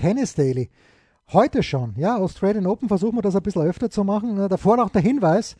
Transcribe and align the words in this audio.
Tennis 0.00 0.34
Daily. 0.34 0.70
Heute 1.30 1.62
schon, 1.62 1.92
ja, 1.96 2.16
Australian 2.16 2.66
Open 2.66 2.88
versuchen 2.88 3.18
wir 3.18 3.22
das 3.22 3.36
ein 3.36 3.42
bisschen 3.42 3.66
öfter 3.66 3.90
zu 3.90 4.02
machen. 4.02 4.48
Davor 4.48 4.78
noch 4.78 4.88
der 4.88 5.02
Hinweis 5.02 5.56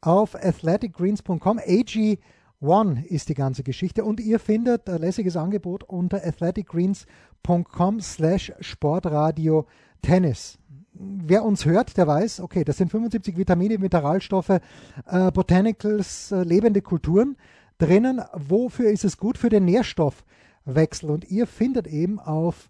auf 0.00 0.36
athleticgreens.com. 0.36 1.58
AG1 1.58 3.04
ist 3.06 3.28
die 3.28 3.34
ganze 3.34 3.64
Geschichte 3.64 4.04
und 4.04 4.20
ihr 4.20 4.38
findet 4.38 4.88
ein 4.88 5.00
lässiges 5.00 5.36
Angebot 5.36 5.82
unter 5.82 6.24
athleticgreens.com 6.24 8.00
slash 8.00 8.52
sportradio 8.60 9.66
Tennis. 10.02 10.60
Wer 10.92 11.44
uns 11.44 11.64
hört, 11.64 11.96
der 11.96 12.06
weiß, 12.06 12.38
okay, 12.38 12.62
das 12.62 12.76
sind 12.76 12.92
75 12.92 13.36
Vitamine, 13.36 13.78
Mineralstoffe, 13.78 14.50
äh, 14.50 15.32
Botanicals, 15.32 16.30
äh, 16.30 16.44
lebende 16.44 16.80
Kulturen 16.80 17.36
drinnen. 17.78 18.20
Wofür 18.34 18.88
ist 18.88 19.04
es 19.04 19.16
gut? 19.16 19.36
Für 19.36 19.48
den 19.48 19.64
Nährstoffwechsel. 19.64 21.10
Und 21.10 21.28
ihr 21.28 21.48
findet 21.48 21.88
eben 21.88 22.20
auf 22.20 22.68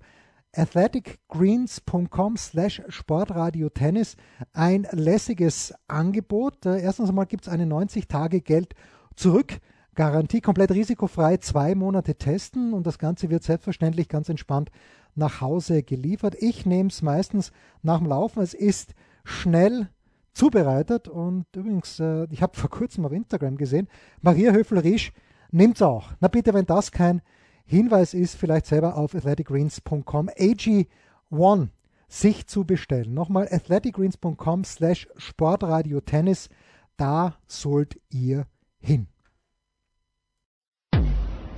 athleticgreens.com 0.53 2.37
slash 2.37 2.83
sportradiotennis 2.89 4.17
ein 4.53 4.87
lässiges 4.91 5.73
Angebot. 5.89 6.67
Äh, 6.67 6.81
erstens 6.81 7.09
einmal 7.09 7.27
gibt 7.27 7.47
es 7.47 7.53
eine 7.53 7.67
90-Tage-Geld-Zurück-Garantie, 7.67 10.41
komplett 10.41 10.73
risikofrei, 10.73 11.37
zwei 11.37 11.75
Monate 11.75 12.15
testen 12.17 12.73
und 12.73 12.87
das 12.87 12.99
Ganze 12.99 13.29
wird 13.31 13.45
selbstverständlich 13.45 14.09
ganz 14.09 14.29
entspannt 14.29 14.71
nach 15.15 15.41
Hause 15.41 15.83
geliefert. 15.83 16.35
Ich 16.39 16.67
nehme 16.67 16.89
es 16.89 17.03
meistens 17.03 17.53
nach 17.83 17.99
dem 17.99 18.09
Laufen. 18.09 18.43
Es 18.43 18.55
ist 18.55 18.95
schnell 19.25 19.89
zubereitet 20.33 21.09
und 21.09 21.47
übrigens, 21.55 22.01
äh, 22.01 22.27
ich 22.31 22.43
habe 22.43 22.57
vor 22.57 22.71
kurzem 22.71 23.05
auf 23.05 23.13
Instagram 23.13 23.57
gesehen, 23.57 23.89
Maria 24.21 24.53
Höfel-Riesch 24.53 25.13
nimmt 25.51 25.77
es 25.77 25.83
auch. 25.83 26.11
Na 26.21 26.29
bitte, 26.29 26.55
wenn 26.55 26.67
das 26.67 26.93
kein 26.93 27.21
Hinweis 27.71 28.15
ist, 28.15 28.35
vielleicht 28.35 28.67
selber 28.67 28.97
auf 28.97 29.15
athleticgreens.com 29.15 30.29
AG1 30.31 31.69
sich 32.09 32.49
zu 32.49 32.65
bestellen. 32.65 33.15
Nochmal 33.15 33.47
athleticgreens.com 33.49 34.65
slash 34.65 35.07
Sportradio 35.17 36.01
Tennis. 36.01 36.49
Da 36.97 37.37
sollt 37.47 38.01
ihr 38.11 38.49
hin. 38.81 39.07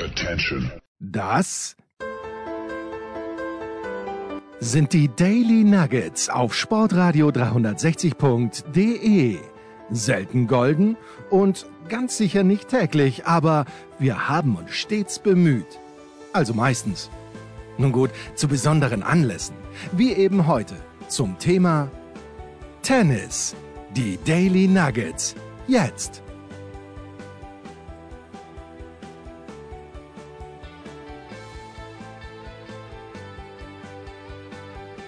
Attention. 0.03 0.71
Das 1.01 1.77
sind 4.61 4.93
die 4.93 5.09
Daily 5.09 5.65
Nuggets 5.65 6.29
auf 6.29 6.55
Sportradio 6.55 7.31
360.de. 7.31 9.39
Selten 9.89 10.47
golden 10.47 10.99
und 11.31 11.65
ganz 11.89 12.19
sicher 12.19 12.43
nicht 12.43 12.69
täglich, 12.69 13.25
aber 13.25 13.65
wir 13.99 14.29
haben 14.29 14.57
uns 14.57 14.73
stets 14.73 15.19
bemüht. 15.19 15.79
Also 16.33 16.55
meistens. 16.55 17.11
Nun 17.79 17.93
gut, 17.93 18.11
zu 18.35 18.49
besonderen 18.49 19.03
Anlässen, 19.03 19.55
wie 19.93 20.13
eben 20.13 20.47
heute, 20.47 20.77
zum 21.09 21.39
Thema 21.39 21.91
Tennis. 22.83 23.55
Die 23.95 24.19
Daily 24.25 24.67
Nuggets. 24.67 25.35
Jetzt. 25.69 26.23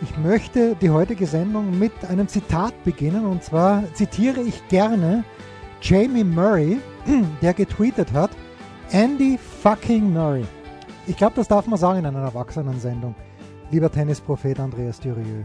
Ich 0.02 0.18
möchte 0.18 0.76
die 0.76 0.90
heutige 0.90 1.26
Sendung 1.26 1.78
mit 1.78 1.92
einem 2.04 2.28
Zitat 2.28 2.74
beginnen 2.84 3.24
und 3.24 3.42
zwar 3.42 3.82
zitiere 3.94 4.42
ich 4.42 4.68
gerne 4.68 5.24
Jamie 5.80 6.24
Murray, 6.24 6.78
der 7.42 7.54
getweetet 7.54 8.12
hat, 8.12 8.30
Andy 8.90 9.38
fucking 9.62 10.12
Murray. 10.12 10.44
Ich 11.06 11.18
glaube, 11.18 11.34
das 11.36 11.48
darf 11.48 11.66
man 11.66 11.78
sagen 11.78 11.98
in 11.98 12.06
einer 12.06 12.22
Erwachsenensendung. 12.22 13.14
Lieber 13.70 13.92
Tennisprophet 13.92 14.58
Andreas 14.58 15.00
Dürieu. 15.00 15.44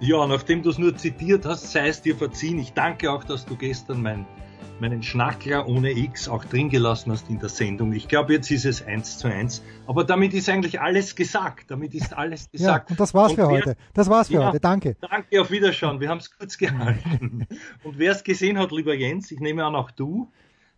Ja, 0.00 0.26
nachdem 0.26 0.62
du 0.62 0.68
es 0.68 0.76
nur 0.76 0.94
zitiert 0.94 1.46
hast, 1.46 1.72
sei 1.72 1.88
es 1.88 2.02
dir 2.02 2.14
verziehen. 2.14 2.58
Ich 2.58 2.74
danke 2.74 3.10
auch, 3.10 3.24
dass 3.24 3.46
du 3.46 3.56
gestern 3.56 4.02
mein, 4.02 4.26
meinen 4.80 5.02
Schnackler 5.02 5.66
ohne 5.66 5.92
X 5.92 6.28
auch 6.28 6.44
drin 6.44 6.68
gelassen 6.68 7.10
hast 7.10 7.30
in 7.30 7.38
der 7.38 7.48
Sendung. 7.48 7.94
Ich 7.94 8.06
glaube, 8.06 8.34
jetzt 8.34 8.50
ist 8.50 8.66
es 8.66 8.84
eins 8.84 9.16
zu 9.16 9.28
eins. 9.28 9.62
Aber 9.86 10.04
damit 10.04 10.34
ist 10.34 10.50
eigentlich 10.50 10.78
alles 10.78 11.16
gesagt. 11.16 11.70
Damit 11.70 11.94
ist 11.94 12.12
alles 12.12 12.50
gesagt. 12.50 12.90
Ja, 12.90 12.92
und 12.92 13.00
das 13.00 13.14
war's 13.14 13.30
und 13.30 13.36
für 13.36 13.48
wer, 13.48 13.48
heute. 13.48 13.76
Das 13.94 14.10
war's 14.10 14.28
für 14.28 14.34
ja, 14.34 14.48
heute. 14.48 14.60
Danke. 14.60 14.96
Danke, 15.00 15.40
auf 15.40 15.50
Wiederschauen. 15.50 16.00
Wir 16.00 16.10
haben 16.10 16.18
es 16.18 16.36
kurz 16.36 16.58
gehalten. 16.58 17.46
und 17.82 17.98
wer 17.98 18.12
es 18.12 18.24
gesehen 18.24 18.58
hat, 18.58 18.72
lieber 18.72 18.94
Jens, 18.94 19.30
ich 19.30 19.40
nehme 19.40 19.64
an 19.64 19.74
auch 19.74 19.90
du, 19.90 20.30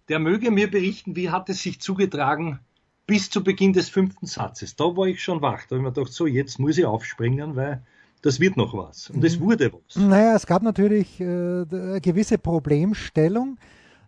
der 0.08 0.20
möge 0.20 0.52
mir 0.52 0.70
berichten, 0.70 1.16
wie 1.16 1.30
hat 1.30 1.48
es 1.48 1.62
sich 1.62 1.80
zugetragen, 1.80 2.60
bis 3.06 3.30
zu 3.30 3.44
Beginn 3.44 3.72
des 3.72 3.88
fünften 3.88 4.26
Satzes. 4.26 4.76
Da 4.76 4.84
war 4.96 5.06
ich 5.06 5.22
schon 5.22 5.42
wach. 5.42 5.66
Da 5.66 5.76
habe 5.76 5.76
ich 5.76 5.82
mir 5.82 5.92
gedacht, 5.92 6.12
so, 6.12 6.26
jetzt 6.26 6.58
muss 6.58 6.78
ich 6.78 6.86
aufspringen, 6.86 7.56
weil 7.56 7.82
das 8.22 8.40
wird 8.40 8.56
noch 8.56 8.72
was. 8.72 9.10
Und 9.10 9.22
es 9.24 9.38
mhm. 9.38 9.44
wurde 9.44 9.72
was. 9.72 9.96
Naja, 9.96 10.34
es 10.34 10.46
gab 10.46 10.62
natürlich 10.62 11.20
äh, 11.20 11.24
eine 11.24 12.00
gewisse 12.00 12.38
Problemstellung, 12.38 13.58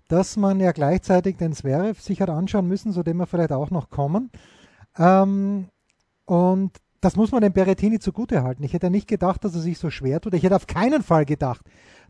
dass 0.08 0.36
man 0.36 0.60
ja 0.60 0.72
gleichzeitig 0.72 1.36
den 1.36 1.52
Zverev 1.52 2.00
sich 2.00 2.20
hat 2.20 2.30
anschauen 2.30 2.66
müssen, 2.66 2.92
zu 2.92 3.02
dem 3.02 3.18
wir 3.18 3.26
vielleicht 3.26 3.52
auch 3.52 3.70
noch 3.70 3.90
kommen. 3.90 4.30
Ähm, 4.96 5.68
und 6.24 6.72
das 7.06 7.14
muss 7.14 7.30
man 7.30 7.40
dem 7.40 7.52
Berettini 7.52 8.00
zugute 8.00 8.42
halten. 8.42 8.64
Ich 8.64 8.72
hätte 8.72 8.90
nicht 8.90 9.06
gedacht, 9.06 9.44
dass 9.44 9.54
er 9.54 9.60
sich 9.60 9.78
so 9.78 9.90
schwer 9.90 10.20
tut. 10.20 10.34
Ich 10.34 10.42
hätte 10.42 10.56
auf 10.56 10.66
keinen 10.66 11.04
Fall 11.04 11.24
gedacht, 11.24 11.64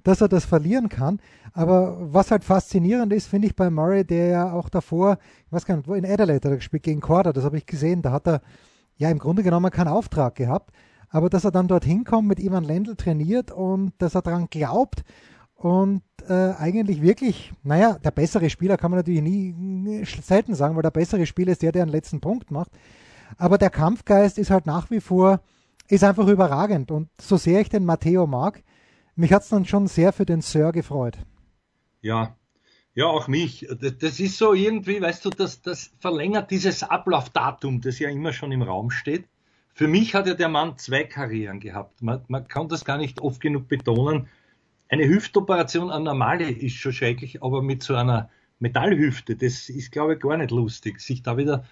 dass 0.04 0.22
er 0.22 0.28
das 0.28 0.46
verlieren 0.46 0.88
kann. 0.88 1.20
Aber 1.52 1.98
was 2.00 2.30
halt 2.30 2.44
faszinierend 2.44 3.12
ist, 3.12 3.26
finde 3.26 3.48
ich 3.48 3.54
bei 3.54 3.68
Murray, 3.68 4.06
der 4.06 4.28
ja 4.28 4.52
auch 4.54 4.70
davor, 4.70 5.18
ich 5.44 5.52
weiß 5.52 5.66
gar 5.66 5.76
nicht, 5.76 5.86
wo 5.86 5.92
in 5.92 6.06
Adelaide 6.06 6.48
hat 6.48 6.52
er 6.54 6.56
gespielt, 6.56 6.82
gegen 6.82 7.02
Korda, 7.02 7.34
das 7.34 7.44
habe 7.44 7.58
ich 7.58 7.66
gesehen, 7.66 8.00
da 8.00 8.10
hat 8.10 8.26
er 8.26 8.40
ja 8.96 9.10
im 9.10 9.18
Grunde 9.18 9.42
genommen 9.42 9.70
keinen 9.70 9.88
Auftrag 9.88 10.34
gehabt. 10.34 10.72
Aber 11.10 11.28
dass 11.28 11.44
er 11.44 11.50
dann 11.50 11.68
dorthin 11.68 12.04
kommt, 12.04 12.28
mit 12.28 12.40
Ivan 12.40 12.64
Lendl 12.64 12.96
trainiert 12.96 13.50
und 13.50 13.92
dass 13.98 14.14
er 14.14 14.22
daran 14.22 14.46
glaubt 14.48 15.04
und 15.56 16.04
äh, 16.26 16.54
eigentlich 16.56 17.02
wirklich, 17.02 17.52
naja, 17.62 17.98
der 18.02 18.12
bessere 18.12 18.48
Spieler 18.48 18.78
kann 18.78 18.92
man 18.92 19.00
natürlich 19.00 19.20
nie 19.20 20.06
selten 20.22 20.54
sagen, 20.54 20.74
weil 20.74 20.82
der 20.82 20.90
bessere 20.90 21.26
Spieler 21.26 21.52
ist 21.52 21.60
der, 21.60 21.72
der 21.72 21.84
den 21.84 21.92
letzten 21.92 22.22
Punkt 22.22 22.50
macht. 22.50 22.70
Aber 23.38 23.58
der 23.58 23.70
Kampfgeist 23.70 24.38
ist 24.38 24.50
halt 24.50 24.66
nach 24.66 24.90
wie 24.90 25.00
vor, 25.00 25.40
ist 25.88 26.04
einfach 26.04 26.26
überragend. 26.26 26.90
Und 26.90 27.08
so 27.20 27.36
sehr 27.36 27.60
ich 27.60 27.68
den 27.68 27.84
Matteo 27.84 28.26
mag, 28.26 28.62
mich 29.14 29.32
hat 29.32 29.42
es 29.42 29.48
dann 29.48 29.64
schon 29.64 29.86
sehr 29.86 30.12
für 30.12 30.26
den 30.26 30.42
Sir 30.42 30.72
gefreut. 30.72 31.16
Ja, 32.02 32.36
ja, 32.96 33.04
auch 33.04 33.28
mich. 33.28 33.66
Das 34.00 34.20
ist 34.20 34.38
so 34.38 34.54
irgendwie, 34.54 35.02
weißt 35.02 35.26
du, 35.26 35.30
das, 35.30 35.60
das 35.60 35.92
verlängert 35.98 36.50
dieses 36.50 36.82
Ablaufdatum, 36.82 37.82
das 37.82 37.98
ja 37.98 38.08
immer 38.08 38.32
schon 38.32 38.52
im 38.52 38.62
Raum 38.62 38.90
steht. 38.90 39.26
Für 39.74 39.86
mich 39.86 40.14
hat 40.14 40.26
ja 40.26 40.32
der 40.32 40.48
Mann 40.48 40.78
zwei 40.78 41.04
Karrieren 41.04 41.60
gehabt. 41.60 42.00
Man, 42.00 42.24
man 42.28 42.48
kann 42.48 42.68
das 42.68 42.86
gar 42.86 42.96
nicht 42.96 43.20
oft 43.20 43.42
genug 43.42 43.68
betonen. 43.68 44.28
Eine 44.88 45.06
Hüftoperation, 45.06 45.90
eine 45.90 46.04
normale, 46.04 46.50
ist 46.50 46.76
schon 46.76 46.94
schrecklich, 46.94 47.42
aber 47.42 47.60
mit 47.60 47.82
so 47.82 47.94
einer 47.94 48.30
Metallhüfte, 48.60 49.36
das 49.36 49.68
ist, 49.68 49.92
glaube 49.92 50.14
ich, 50.14 50.20
gar 50.20 50.38
nicht 50.38 50.50
lustig, 50.50 51.00
sich 51.00 51.22
da 51.22 51.36
wieder 51.36 51.64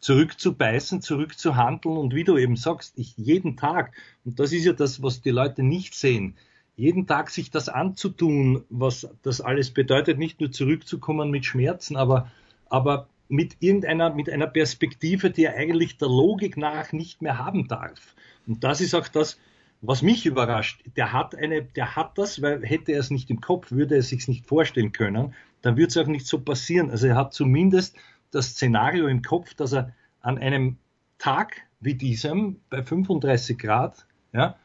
zurückzubeißen, 0.00 1.02
zurückzuhandeln 1.02 1.96
und 1.96 2.14
wie 2.14 2.24
du 2.24 2.36
eben 2.36 2.56
sagst, 2.56 2.94
ich 2.96 3.16
jeden 3.16 3.56
Tag, 3.56 3.92
und 4.24 4.40
das 4.40 4.52
ist 4.52 4.64
ja 4.64 4.72
das, 4.72 5.02
was 5.02 5.20
die 5.20 5.30
Leute 5.30 5.62
nicht 5.62 5.94
sehen, 5.94 6.36
jeden 6.76 7.06
Tag 7.06 7.30
sich 7.30 7.50
das 7.50 7.68
anzutun, 7.68 8.64
was 8.70 9.08
das 9.22 9.40
alles 9.40 9.70
bedeutet, 9.70 10.18
nicht 10.18 10.40
nur 10.40 10.50
zurückzukommen 10.50 11.30
mit 11.30 11.44
Schmerzen, 11.44 11.96
aber, 11.96 12.30
aber 12.70 13.08
mit 13.28 13.56
irgendeiner, 13.60 14.12
mit 14.14 14.30
einer 14.30 14.46
Perspektive, 14.46 15.30
die 15.30 15.44
er 15.44 15.56
eigentlich 15.56 15.98
der 15.98 16.08
Logik 16.08 16.56
nach 16.56 16.92
nicht 16.92 17.20
mehr 17.20 17.38
haben 17.38 17.68
darf. 17.68 18.14
Und 18.46 18.64
das 18.64 18.80
ist 18.80 18.94
auch 18.94 19.08
das, 19.08 19.38
was 19.82 20.02
mich 20.02 20.26
überrascht. 20.26 20.82
Der 20.96 21.12
hat 21.12 21.34
eine, 21.34 21.62
der 21.62 21.96
hat 21.96 22.18
das, 22.18 22.42
weil 22.42 22.64
hätte 22.64 22.92
er 22.92 23.00
es 23.00 23.10
nicht 23.10 23.30
im 23.30 23.40
Kopf, 23.40 23.70
würde 23.70 23.94
er 23.94 24.00
es 24.00 24.08
sich 24.08 24.26
nicht 24.26 24.46
vorstellen 24.46 24.92
können, 24.92 25.34
dann 25.62 25.76
würde 25.76 25.88
es 25.88 25.96
auch 25.96 26.06
nicht 26.06 26.26
so 26.26 26.40
passieren. 26.40 26.90
Also 26.90 27.06
er 27.06 27.16
hat 27.16 27.32
zumindest 27.34 27.96
das 28.30 28.50
Szenario 28.50 29.06
im 29.06 29.22
Kopf, 29.22 29.54
dass 29.54 29.72
er 29.72 29.94
an 30.20 30.38
einem 30.38 30.76
Tag 31.18 31.62
wie 31.80 31.94
diesem 31.94 32.60
bei 32.70 32.82
35 32.82 33.58
Grad, 33.58 34.06
ja, 34.32 34.56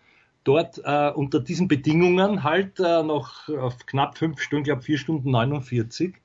dort 0.44 0.80
äh, 0.84 1.12
unter 1.12 1.40
diesen 1.40 1.68
Bedingungen 1.68 2.44
halt 2.44 2.80
äh, 2.80 3.04
noch 3.04 3.50
auf 3.50 3.86
knapp 3.86 4.18
fünf 4.18 4.40
Stunden, 4.40 4.66
glaube 4.66 4.82
vier 4.82 4.98
Stunden 4.98 5.32
49, 5.32 6.16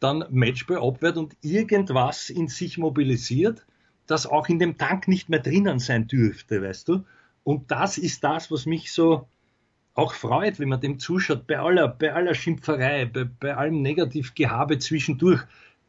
dann 0.00 0.24
Matchball 0.30 0.78
abwehrt 0.78 1.16
und 1.16 1.36
irgendwas 1.40 2.30
in 2.30 2.48
sich 2.48 2.78
mobilisiert, 2.78 3.64
das 4.06 4.26
auch 4.26 4.48
in 4.48 4.58
dem 4.58 4.76
Tank 4.76 5.08
nicht 5.08 5.30
mehr 5.30 5.38
drinnen 5.38 5.78
sein 5.78 6.06
dürfte, 6.06 6.62
weißt 6.62 6.88
du? 6.88 7.04
Und 7.42 7.70
das 7.70 7.96
ist 7.98 8.22
das, 8.22 8.50
was 8.50 8.66
mich 8.66 8.92
so 8.92 9.26
auch 9.94 10.12
freut, 10.12 10.58
wenn 10.58 10.68
man 10.68 10.80
dem 10.80 10.98
zuschaut, 10.98 11.46
bei 11.46 11.58
aller, 11.58 11.88
bei 11.88 12.12
aller 12.12 12.34
Schimpferei, 12.34 13.06
bei, 13.06 13.24
bei 13.24 13.56
allem 13.56 13.80
Negativgehabe 13.80 14.78
zwischendurch. 14.78 15.42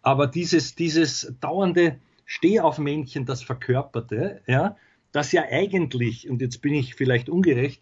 Aber 0.05 0.27
dieses, 0.27 0.75
dieses 0.75 1.33
dauernde 1.41 1.99
Stehaufmännchen, 2.25 3.25
das 3.25 3.41
Verkörperte, 3.41 4.39
ja, 4.45 4.77
das 5.11 5.31
ja 5.31 5.45
eigentlich, 5.49 6.29
und 6.29 6.41
jetzt 6.41 6.61
bin 6.61 6.75
ich 6.75 6.93
vielleicht 6.93 7.27
ungerecht, 7.27 7.81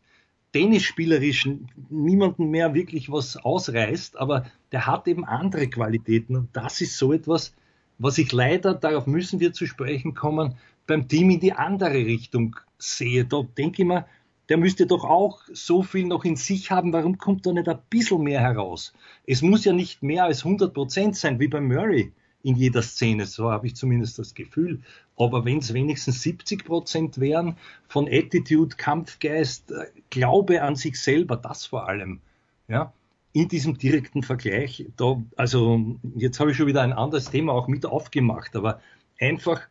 tennisspielerisch 0.53 1.49
niemanden 1.89 2.49
mehr 2.49 2.73
wirklich 2.73 3.11
was 3.11 3.35
ausreißt, 3.35 4.17
aber 4.17 4.45
der 4.71 4.87
hat 4.87 5.09
eben 5.09 5.25
andere 5.25 5.67
Qualitäten. 5.67 6.37
Und 6.37 6.47
das 6.53 6.79
ist 6.79 6.97
so 6.97 7.11
etwas, 7.11 7.53
was 7.97 8.17
ich 8.17 8.31
leider, 8.31 8.73
darauf 8.73 9.05
müssen 9.05 9.41
wir 9.41 9.51
zu 9.51 9.65
sprechen 9.65 10.13
kommen, 10.13 10.55
beim 10.87 11.09
Team 11.09 11.29
in 11.29 11.41
die 11.41 11.51
andere 11.51 12.05
Richtung 12.05 12.55
sehe, 12.77 13.25
da 13.25 13.41
denke 13.57 13.81
ich 13.81 13.87
mir, 13.87 14.05
der 14.53 14.59
müsste 14.59 14.85
doch 14.85 15.03
auch 15.03 15.41
so 15.51 15.81
viel 15.81 16.05
noch 16.05 16.25
in 16.25 16.35
sich 16.35 16.69
haben. 16.69 16.94
Warum 16.94 17.17
kommt 17.17 17.44
da 17.44 17.51
nicht 17.51 17.67
ein 17.67 17.79
bisschen 17.89 18.21
mehr 18.21 18.39
heraus? 18.39 18.94
Es 19.25 19.41
muss 19.41 19.65
ja 19.65 19.73
nicht 19.73 20.03
mehr 20.03 20.25
als 20.25 20.45
100 20.45 20.71
Prozent 20.71 21.15
sein, 21.15 21.39
wie 21.39 21.47
bei 21.47 21.59
Murray 21.59 22.11
in 22.44 22.55
jeder 22.55 22.83
Szene. 22.83 23.25
So 23.25 23.50
habe 23.50 23.65
ich 23.65 23.75
zumindest 23.75 24.19
das 24.19 24.35
Gefühl. 24.35 24.83
Aber 25.17 25.44
wenn 25.44 25.57
es 25.57 25.73
wenigstens 25.73 26.21
70 26.21 26.65
Prozent 26.65 27.19
wären 27.19 27.57
von 27.88 28.07
Attitude, 28.07 28.75
Kampfgeist, 28.75 29.71
äh, 29.71 29.85
Glaube 30.11 30.61
an 30.61 30.75
sich 30.75 31.01
selber, 31.01 31.35
das 31.35 31.65
vor 31.65 31.88
allem, 31.89 32.19
ja, 32.67 32.94
in 33.31 33.47
diesem 33.47 33.79
direkten 33.79 34.21
Vergleich, 34.21 34.85
da, 34.97 35.19
also 35.35 35.97
jetzt 36.13 36.39
habe 36.39 36.51
ich 36.51 36.57
schon 36.57 36.67
wieder 36.67 36.83
ein 36.83 36.94
anderes 36.94 37.31
Thema 37.31 37.53
auch 37.53 37.67
mit 37.67 37.88
aufgemacht, 37.88 38.56
aber 38.56 38.81
einfach 39.19 39.61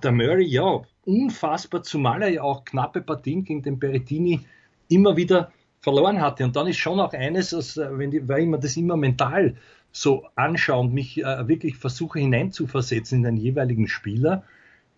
der 0.00 0.12
Murray, 0.12 0.46
ja, 0.46 0.82
unfassbar, 1.04 1.82
zumal 1.82 2.22
er 2.22 2.28
ja 2.28 2.42
auch 2.42 2.64
knappe 2.64 3.00
Partien 3.00 3.44
gegen 3.44 3.62
den 3.62 3.78
Berettini 3.78 4.40
immer 4.88 5.16
wieder 5.16 5.52
verloren 5.80 6.20
hatte. 6.20 6.44
Und 6.44 6.56
dann 6.56 6.68
ist 6.68 6.78
schon 6.78 7.00
auch 7.00 7.12
eines, 7.12 7.52
als, 7.52 7.76
äh, 7.76 7.88
wenn 7.98 8.10
die, 8.10 8.26
weil 8.28 8.42
ich 8.42 8.48
mir 8.48 8.58
das 8.58 8.76
immer 8.76 8.96
mental 8.96 9.56
so 9.90 10.26
anschaue 10.36 10.80
und 10.80 10.94
mich 10.94 11.22
äh, 11.22 11.48
wirklich 11.48 11.76
versuche 11.76 12.20
hineinzuversetzen 12.20 13.18
in 13.18 13.24
den 13.24 13.36
jeweiligen 13.36 13.88
Spieler. 13.88 14.44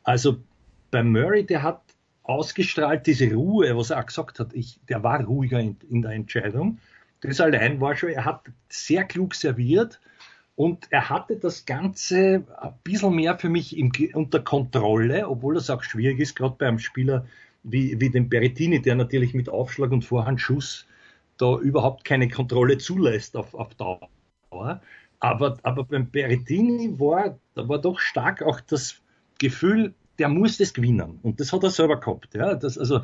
Also 0.04 0.36
bei 0.90 1.02
Murray, 1.02 1.44
der 1.44 1.62
hat 1.62 1.80
ausgestrahlt 2.22 3.06
diese 3.06 3.32
Ruhe, 3.32 3.76
was 3.76 3.90
er 3.90 4.00
auch 4.00 4.06
gesagt 4.06 4.38
hat, 4.38 4.52
ich, 4.54 4.78
der 4.88 5.02
war 5.02 5.22
ruhiger 5.24 5.58
in, 5.58 5.76
in 5.90 6.02
der 6.02 6.12
Entscheidung. 6.12 6.78
Das 7.20 7.40
allein 7.40 7.80
war 7.80 7.96
schon, 7.96 8.10
er 8.10 8.24
hat 8.24 8.42
sehr 8.68 9.04
klug 9.04 9.34
serviert, 9.34 10.00
und 10.56 10.86
er 10.90 11.10
hatte 11.10 11.36
das 11.36 11.66
Ganze 11.66 12.44
ein 12.60 12.74
bisschen 12.84 13.14
mehr 13.14 13.38
für 13.38 13.48
mich 13.48 13.76
im, 13.76 13.90
unter 14.14 14.40
Kontrolle, 14.40 15.28
obwohl 15.28 15.54
das 15.54 15.70
auch 15.70 15.82
schwierig 15.82 16.20
ist, 16.20 16.36
gerade 16.36 16.54
bei 16.58 16.68
einem 16.68 16.78
Spieler 16.78 17.26
wie, 17.64 18.00
wie 18.00 18.10
dem 18.10 18.28
Berettini, 18.28 18.80
der 18.80 18.94
natürlich 18.94 19.34
mit 19.34 19.48
Aufschlag 19.48 19.90
und 19.90 20.04
Vorhandschuss 20.04 20.86
da 21.38 21.58
überhaupt 21.58 22.04
keine 22.04 22.28
Kontrolle 22.28 22.78
zulässt 22.78 23.36
auf, 23.36 23.54
auf 23.54 23.74
Dauer. 23.74 24.08
Aber, 25.18 25.58
aber 25.62 25.84
beim 25.84 26.10
Berettini 26.10 27.00
war, 27.00 27.38
da 27.54 27.68
war 27.68 27.80
doch 27.80 27.98
stark 27.98 28.42
auch 28.42 28.60
das 28.60 29.00
Gefühl, 29.38 29.94
der 30.18 30.28
muss 30.28 30.58
das 30.58 30.74
gewinnen. 30.74 31.18
Und 31.22 31.40
das 31.40 31.52
hat 31.52 31.64
er 31.64 31.70
selber 31.70 31.98
gehabt. 31.98 32.34
Ja. 32.34 32.54
Das, 32.54 32.78
also 32.78 33.00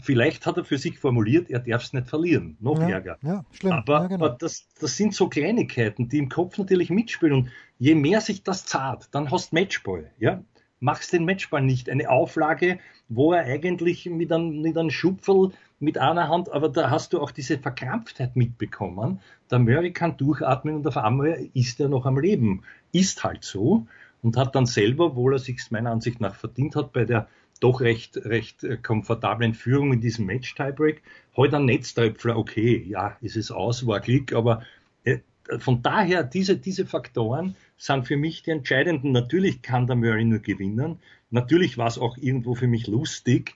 vielleicht 0.00 0.46
hat 0.46 0.56
er 0.56 0.64
für 0.64 0.78
sich 0.78 0.98
formuliert, 0.98 1.50
er 1.50 1.60
darf 1.60 1.84
es 1.84 1.92
nicht 1.92 2.08
verlieren. 2.08 2.56
Noch 2.60 2.80
ja, 2.80 2.88
ärger. 2.88 3.18
Ja, 3.22 3.44
schlimm. 3.52 3.72
Aber, 3.72 4.02
ja, 4.02 4.06
genau. 4.06 4.24
aber 4.24 4.36
das, 4.38 4.66
das 4.80 4.96
sind 4.96 5.14
so 5.14 5.28
Kleinigkeiten, 5.28 6.08
die 6.08 6.18
im 6.18 6.28
Kopf 6.28 6.58
natürlich 6.58 6.90
mitspielen. 6.90 7.34
Und 7.34 7.50
je 7.78 7.94
mehr 7.94 8.20
sich 8.20 8.42
das 8.42 8.64
zahlt, 8.64 9.08
dann 9.12 9.30
hast 9.30 9.52
du 9.52 9.56
Matchball. 9.56 10.10
Ja? 10.18 10.42
Machst 10.80 11.12
den 11.12 11.24
Matchball 11.24 11.62
nicht. 11.62 11.90
Eine 11.90 12.10
Auflage, 12.10 12.78
wo 13.08 13.32
er 13.32 13.44
eigentlich 13.44 14.06
mit 14.06 14.32
einem, 14.32 14.62
mit 14.62 14.76
einem 14.76 14.90
Schupferl 14.90 15.52
mit 15.82 15.98
einer 15.98 16.28
Hand, 16.28 16.50
aber 16.50 16.68
da 16.68 16.90
hast 16.90 17.12
du 17.12 17.20
auch 17.20 17.32
diese 17.32 17.58
Verkrampftheit 17.58 18.36
mitbekommen. 18.36 19.20
Der 19.50 19.58
Murray 19.58 19.92
kann 19.92 20.16
durchatmen 20.16 20.76
und 20.76 20.86
auf 20.86 20.96
einmal 20.96 21.48
ist 21.54 21.80
er 21.80 21.88
noch 21.88 22.06
am 22.06 22.18
Leben. 22.18 22.62
Ist 22.92 23.24
halt 23.24 23.42
so. 23.42 23.86
Und 24.22 24.36
hat 24.36 24.54
dann 24.54 24.66
selber, 24.66 25.06
obwohl 25.06 25.34
er 25.34 25.38
sich 25.40 25.58
meiner 25.72 25.90
Ansicht 25.90 26.20
nach 26.20 26.36
verdient 26.36 26.76
hat, 26.76 26.92
bei 26.92 27.04
der 27.04 27.26
doch 27.62 27.80
recht, 27.80 28.16
recht 28.16 28.64
äh, 28.64 28.76
komfortablen 28.76 29.54
Führung 29.54 29.92
in 29.92 30.00
diesem 30.00 30.26
Match-Tiebreak. 30.26 31.02
Heute 31.36 31.56
ein 31.56 31.66
Netztröpfler, 31.66 32.36
okay, 32.36 32.84
ja, 32.88 33.16
ist 33.20 33.36
es 33.36 33.50
aus, 33.50 33.86
war 33.86 34.00
Klick, 34.00 34.32
aber 34.32 34.64
äh, 35.04 35.18
von 35.58 35.82
daher, 35.82 36.24
diese, 36.24 36.56
diese 36.56 36.86
Faktoren 36.86 37.54
sind 37.76 38.06
für 38.06 38.16
mich 38.16 38.42
die 38.42 38.50
entscheidenden. 38.50 39.12
Natürlich 39.12 39.62
kann 39.62 39.86
der 39.86 39.96
Murray 39.96 40.24
nur 40.24 40.40
gewinnen. 40.40 40.98
Natürlich 41.30 41.78
war 41.78 41.86
es 41.86 41.98
auch 41.98 42.16
irgendwo 42.16 42.54
für 42.54 42.66
mich 42.66 42.88
lustig, 42.88 43.54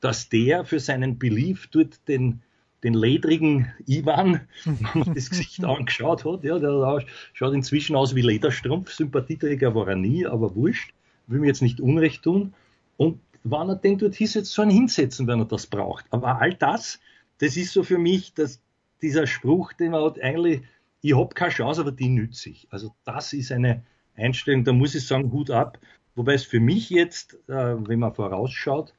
dass 0.00 0.28
der 0.28 0.64
für 0.64 0.80
seinen 0.80 1.18
Belief 1.18 1.68
dort 1.68 2.08
den, 2.08 2.42
den 2.82 2.94
ledrigen 2.94 3.72
Ivan, 3.86 4.40
wenn 4.64 4.78
man 5.06 5.14
das 5.14 5.30
Gesicht 5.30 5.64
angeschaut 5.64 6.24
hat, 6.24 6.42
ja, 6.42 6.58
der 6.58 7.04
schaut 7.32 7.54
inzwischen 7.54 7.94
aus 7.94 8.16
wie 8.16 8.22
Lederstrumpf, 8.22 8.90
Sympathieträger 8.92 9.76
war 9.76 9.88
er 9.88 9.96
nie, 9.96 10.26
aber 10.26 10.56
wurscht, 10.56 10.92
will 11.28 11.38
mir 11.38 11.46
jetzt 11.46 11.62
nicht 11.62 11.80
Unrecht 11.80 12.22
tun. 12.22 12.52
Und 12.96 13.20
wann 13.44 13.68
er 13.68 13.76
denkt, 13.76 14.02
dort 14.02 14.14
hieß 14.14 14.34
jetzt 14.34 14.52
so 14.52 14.62
ein 14.62 14.70
hinsetzen, 14.70 15.26
wenn 15.26 15.38
er 15.38 15.44
das 15.44 15.66
braucht. 15.66 16.06
Aber 16.10 16.40
all 16.40 16.54
das, 16.54 16.98
das 17.38 17.56
ist 17.56 17.72
so 17.72 17.82
für 17.82 17.98
mich, 17.98 18.34
dass 18.34 18.60
dieser 19.02 19.26
Spruch, 19.26 19.72
den 19.74 19.92
man 19.92 20.02
hat, 20.02 20.20
eigentlich, 20.20 20.62
ich 21.02 21.14
habe 21.14 21.34
keine 21.34 21.52
Chance, 21.52 21.82
aber 21.82 21.92
die 21.92 22.08
nütze 22.08 22.50
ich. 22.50 22.66
Also 22.70 22.94
das 23.04 23.32
ist 23.34 23.52
eine 23.52 23.84
Einstellung, 24.16 24.64
da 24.64 24.72
muss 24.72 24.94
ich 24.94 25.06
sagen, 25.06 25.30
Hut 25.30 25.50
ab. 25.50 25.78
Wobei 26.14 26.34
es 26.34 26.44
für 26.44 26.60
mich 26.60 26.90
jetzt, 26.90 27.34
äh, 27.48 27.76
wenn 27.76 27.98
man 27.98 28.14
vorausschaut, 28.14 28.94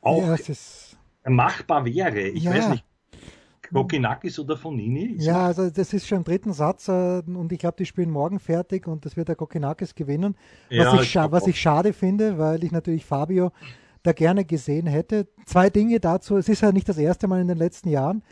auch 0.00 0.22
ja, 0.22 1.30
machbar 1.30 1.84
wäre. 1.84 2.20
Ich 2.20 2.44
ja. 2.44 2.52
weiß 2.52 2.68
nicht, 2.68 2.84
Kokinakis 3.72 4.38
oder 4.38 4.56
Fonini? 4.56 5.16
Ja, 5.18 5.46
also 5.46 5.70
das 5.70 5.92
ist 5.92 6.06
schon 6.06 6.18
im 6.18 6.24
dritten 6.24 6.52
Satz 6.52 6.88
äh, 6.88 7.22
und 7.26 7.52
ich 7.52 7.58
glaube, 7.58 7.76
die 7.78 7.86
spielen 7.86 8.10
morgen 8.10 8.38
fertig 8.38 8.86
und 8.86 9.04
das 9.04 9.16
wird 9.16 9.28
der 9.28 9.36
Kokinakis 9.36 9.94
gewinnen. 9.94 10.36
Was, 10.70 11.12
ja, 11.12 11.24
ich, 11.24 11.32
was 11.32 11.46
ich 11.46 11.60
schade 11.60 11.92
finde, 11.92 12.38
weil 12.38 12.62
ich 12.64 12.72
natürlich 12.72 13.04
Fabio 13.04 13.52
da 14.02 14.12
gerne 14.12 14.44
gesehen 14.44 14.86
hätte. 14.86 15.26
Zwei 15.46 15.70
Dinge 15.70 15.98
dazu. 15.98 16.36
Es 16.36 16.48
ist 16.48 16.60
ja 16.60 16.72
nicht 16.72 16.88
das 16.88 16.98
erste 16.98 17.26
Mal 17.26 17.40
in 17.40 17.48
den 17.48 17.58
letzten 17.58 17.88
Jahren, 17.88 18.22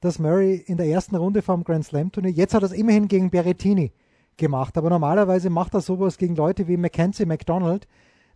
dass 0.00 0.18
Murray 0.18 0.56
in 0.66 0.76
der 0.76 0.86
ersten 0.86 1.16
Runde 1.16 1.40
vom 1.42 1.64
Grand 1.64 1.84
Slam 1.84 2.10
Turnier, 2.10 2.32
jetzt 2.32 2.54
hat 2.54 2.62
er 2.62 2.66
es 2.66 2.72
immerhin 2.72 3.08
gegen 3.08 3.30
Berrettini 3.30 3.92
gemacht, 4.36 4.76
aber 4.76 4.90
normalerweise 4.90 5.50
macht 5.50 5.74
er 5.74 5.80
sowas 5.80 6.18
gegen 6.18 6.34
Leute 6.34 6.66
wie 6.66 6.76
Mackenzie 6.76 7.26
McDonald, 7.26 7.86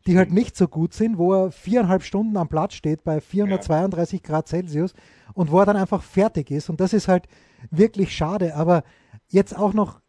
die 0.07 0.19
halt 0.19 0.33
nicht 0.33 0.57
so 0.57 0.69
gut 0.69 0.93
sind, 0.93 1.19
wo 1.19 1.33
er 1.33 1.51
viereinhalb 1.51 2.03
Stunden 2.03 2.37
am 2.37 2.49
Platz 2.49 2.75
steht 2.75 3.05
bei 3.05 3.21
432 3.21 4.21
ja. 4.21 4.27
Grad 4.29 4.49
Celsius 4.49 4.95
und 5.33 5.51
wo 5.51 5.61
er 5.61 5.67
dann 5.67 5.77
einfach 5.77 6.03
fertig 6.03 6.51
ist. 6.51 6.69
Und 6.69 6.81
das 6.81 6.93
ist 6.93 7.09
halt 7.09 7.27
wirklich 7.71 8.15
schade. 8.15 8.55
Aber 8.55 8.85
jetzt 9.29 9.57
auch 9.57 9.73
noch, 9.73 10.01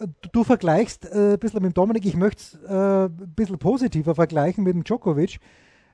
äh, 0.00 0.06
du 0.32 0.42
vergleichst 0.42 1.06
äh, 1.06 1.34
ein 1.34 1.38
bisschen 1.38 1.62
mit 1.62 1.76
Dominik, 1.76 2.04
ich 2.04 2.16
möchte 2.16 2.42
es 2.42 2.54
äh, 2.68 3.04
ein 3.04 3.34
bisschen 3.34 3.58
positiver 3.58 4.14
vergleichen 4.14 4.64
mit 4.64 4.74
dem 4.74 4.84
Djokovic. 4.84 5.38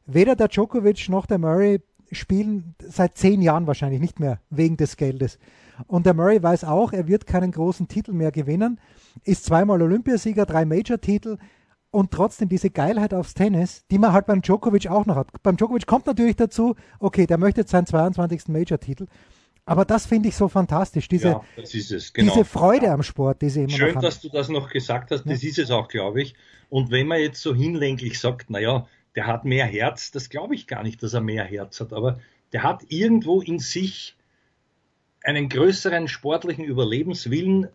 Weder 0.06 0.37
der 0.37 0.49
Djokovic 0.49 1.09
noch 1.09 1.27
der 1.27 1.39
Murray 1.39 1.81
spielen 2.13 2.75
seit 2.89 3.17
zehn 3.17 3.43
Jahren 3.43 3.67
wahrscheinlich 3.67 4.01
nicht 4.01 4.21
mehr 4.21 4.41
wegen 4.49 4.77
des 4.77 4.97
Geldes. 4.97 5.39
Und 5.87 6.06
der 6.06 6.15
Murray 6.15 6.43
weiß 6.43 6.65
auch, 6.65 6.93
er 6.93 7.09
wird 7.09 7.27
keinen 7.27 7.53
großen 7.53 7.89
Titel 7.89 8.13
mehr 8.13 8.33
gewinnen, 8.33 8.81
ist 9.25 9.45
zweimal 9.45 9.81
Olympiasieger, 9.81 10.47
drei 10.47 10.65
Major-Titel, 10.65 11.39
und 11.91 12.11
trotzdem 12.11 12.49
diese 12.49 12.71
Geilheit 12.71 13.15
aufs 13.15 13.35
Tennis, 13.35 13.85
die 13.91 13.99
man 13.99 14.13
halt 14.13 14.27
beim 14.27 14.43
Djokovic 14.43 14.89
auch 14.89 15.07
noch 15.07 15.17
hat. 15.17 15.29
Beim 15.43 15.57
Djokovic 15.57 15.87
kommt 15.87 16.07
natürlich 16.07 16.37
dazu, 16.37 16.77
okay, 16.99 17.27
der 17.27 17.39
möchte 17.39 17.63
jetzt 17.63 17.71
seinen 17.71 17.87
22. 17.87 18.49
Major-Titel. 18.49 19.06
Aber 19.67 19.85
das 19.85 20.06
finde 20.06 20.29
ich 20.29 20.37
so 20.37 20.49
fantastisch, 20.49 21.06
diese, 21.09 21.29
ja, 21.29 21.44
genau. 21.56 22.32
diese 22.32 22.44
Freude 22.44 22.87
ja. 22.87 22.94
am 22.94 23.03
Sport, 23.03 23.43
die 23.43 23.51
sie 23.51 23.61
immer 23.61 23.70
Schön, 23.70 24.01
dass 24.01 24.20
du 24.20 24.29
das 24.29 24.49
noch 24.49 24.70
gesagt 24.70 25.11
hast, 25.11 25.25
das 25.25 25.43
ja. 25.43 25.49
ist 25.49 25.59
es 25.59 25.70
auch, 25.70 25.89
glaube 25.89 26.23
ich. 26.23 26.35
Und 26.70 26.91
wenn 26.91 27.06
man 27.06 27.20
jetzt 27.20 27.43
so 27.43 27.55
hinlänglich 27.55 28.19
sagt, 28.19 28.51
naja, 28.51 28.87
der 29.15 29.27
hat 29.27 29.44
mehr 29.44 29.67
Herz, 29.67 30.11
das 30.11 30.29
glaube 30.29 30.55
ich 30.55 30.67
gar 30.67 30.82
nicht, 30.82 31.03
dass 31.03 31.15
er 31.15 31.20
mehr 31.20 31.44
Herz 31.44 31.81
hat, 31.81 31.93
aber 31.93 32.20
der 32.53 32.63
hat 32.63 32.82
irgendwo 32.89 33.41
in 33.41 33.59
sich 33.59 34.17
einen 35.22 35.48
größeren 35.48 36.08
sportlichen 36.08 36.65
Überlebenswillen 36.65 37.65
äh, 37.65 37.69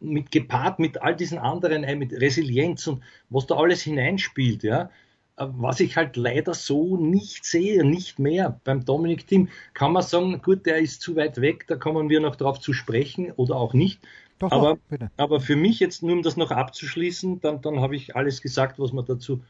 mit 0.00 0.30
gepaart 0.30 0.78
mit 0.78 1.00
all 1.00 1.14
diesen 1.14 1.38
anderen, 1.38 1.84
äh, 1.84 1.94
mit 1.94 2.12
Resilienz 2.12 2.86
und 2.86 3.02
was 3.30 3.46
da 3.46 3.56
alles 3.56 3.82
hineinspielt, 3.82 4.62
ja. 4.62 4.90
Äh, 5.36 5.46
was 5.52 5.80
ich 5.80 5.96
halt 5.96 6.16
leider 6.16 6.54
so 6.54 6.96
nicht 6.96 7.44
sehe, 7.44 7.84
nicht 7.84 8.18
mehr. 8.18 8.60
Beim 8.64 8.84
Dominik 8.84 9.26
Team 9.26 9.48
kann 9.74 9.92
man 9.92 10.02
sagen, 10.02 10.42
gut, 10.42 10.66
der 10.66 10.78
ist 10.78 11.02
zu 11.02 11.16
weit 11.16 11.40
weg, 11.40 11.66
da 11.68 11.76
kommen 11.76 12.08
wir 12.08 12.20
noch 12.20 12.36
drauf 12.36 12.60
zu 12.60 12.72
sprechen 12.72 13.30
oder 13.32 13.56
auch 13.56 13.74
nicht. 13.74 14.00
Doch, 14.38 14.50
aber, 14.50 14.78
doch, 14.90 15.06
aber 15.16 15.40
für 15.40 15.54
mich 15.54 15.78
jetzt 15.78 16.02
nur, 16.02 16.12
um 16.14 16.22
das 16.22 16.36
noch 16.36 16.50
abzuschließen, 16.50 17.40
dann, 17.40 17.62
dann 17.62 17.80
habe 17.80 17.94
ich 17.94 18.16
alles 18.16 18.42
gesagt, 18.42 18.80
was 18.80 18.92
mir 18.92 19.04
dazu 19.04 19.40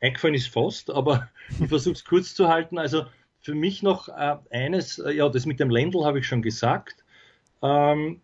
eingefallen 0.00 0.34
ist 0.34 0.48
fast, 0.48 0.90
aber 0.90 1.28
ich 1.60 1.68
versuche 1.68 1.94
es 1.94 2.04
kurz 2.04 2.34
zu 2.34 2.48
halten. 2.48 2.76
Also 2.78 3.04
für 3.40 3.54
mich 3.54 3.82
noch 3.82 4.08
äh, 4.08 4.36
eines, 4.50 4.98
äh, 4.98 5.12
ja, 5.12 5.28
das 5.28 5.46
mit 5.46 5.60
dem 5.60 5.70
Ländl 5.70 6.04
habe 6.04 6.18
ich 6.18 6.26
schon 6.26 6.42
gesagt. 6.42 7.04
Ähm, 7.62 8.20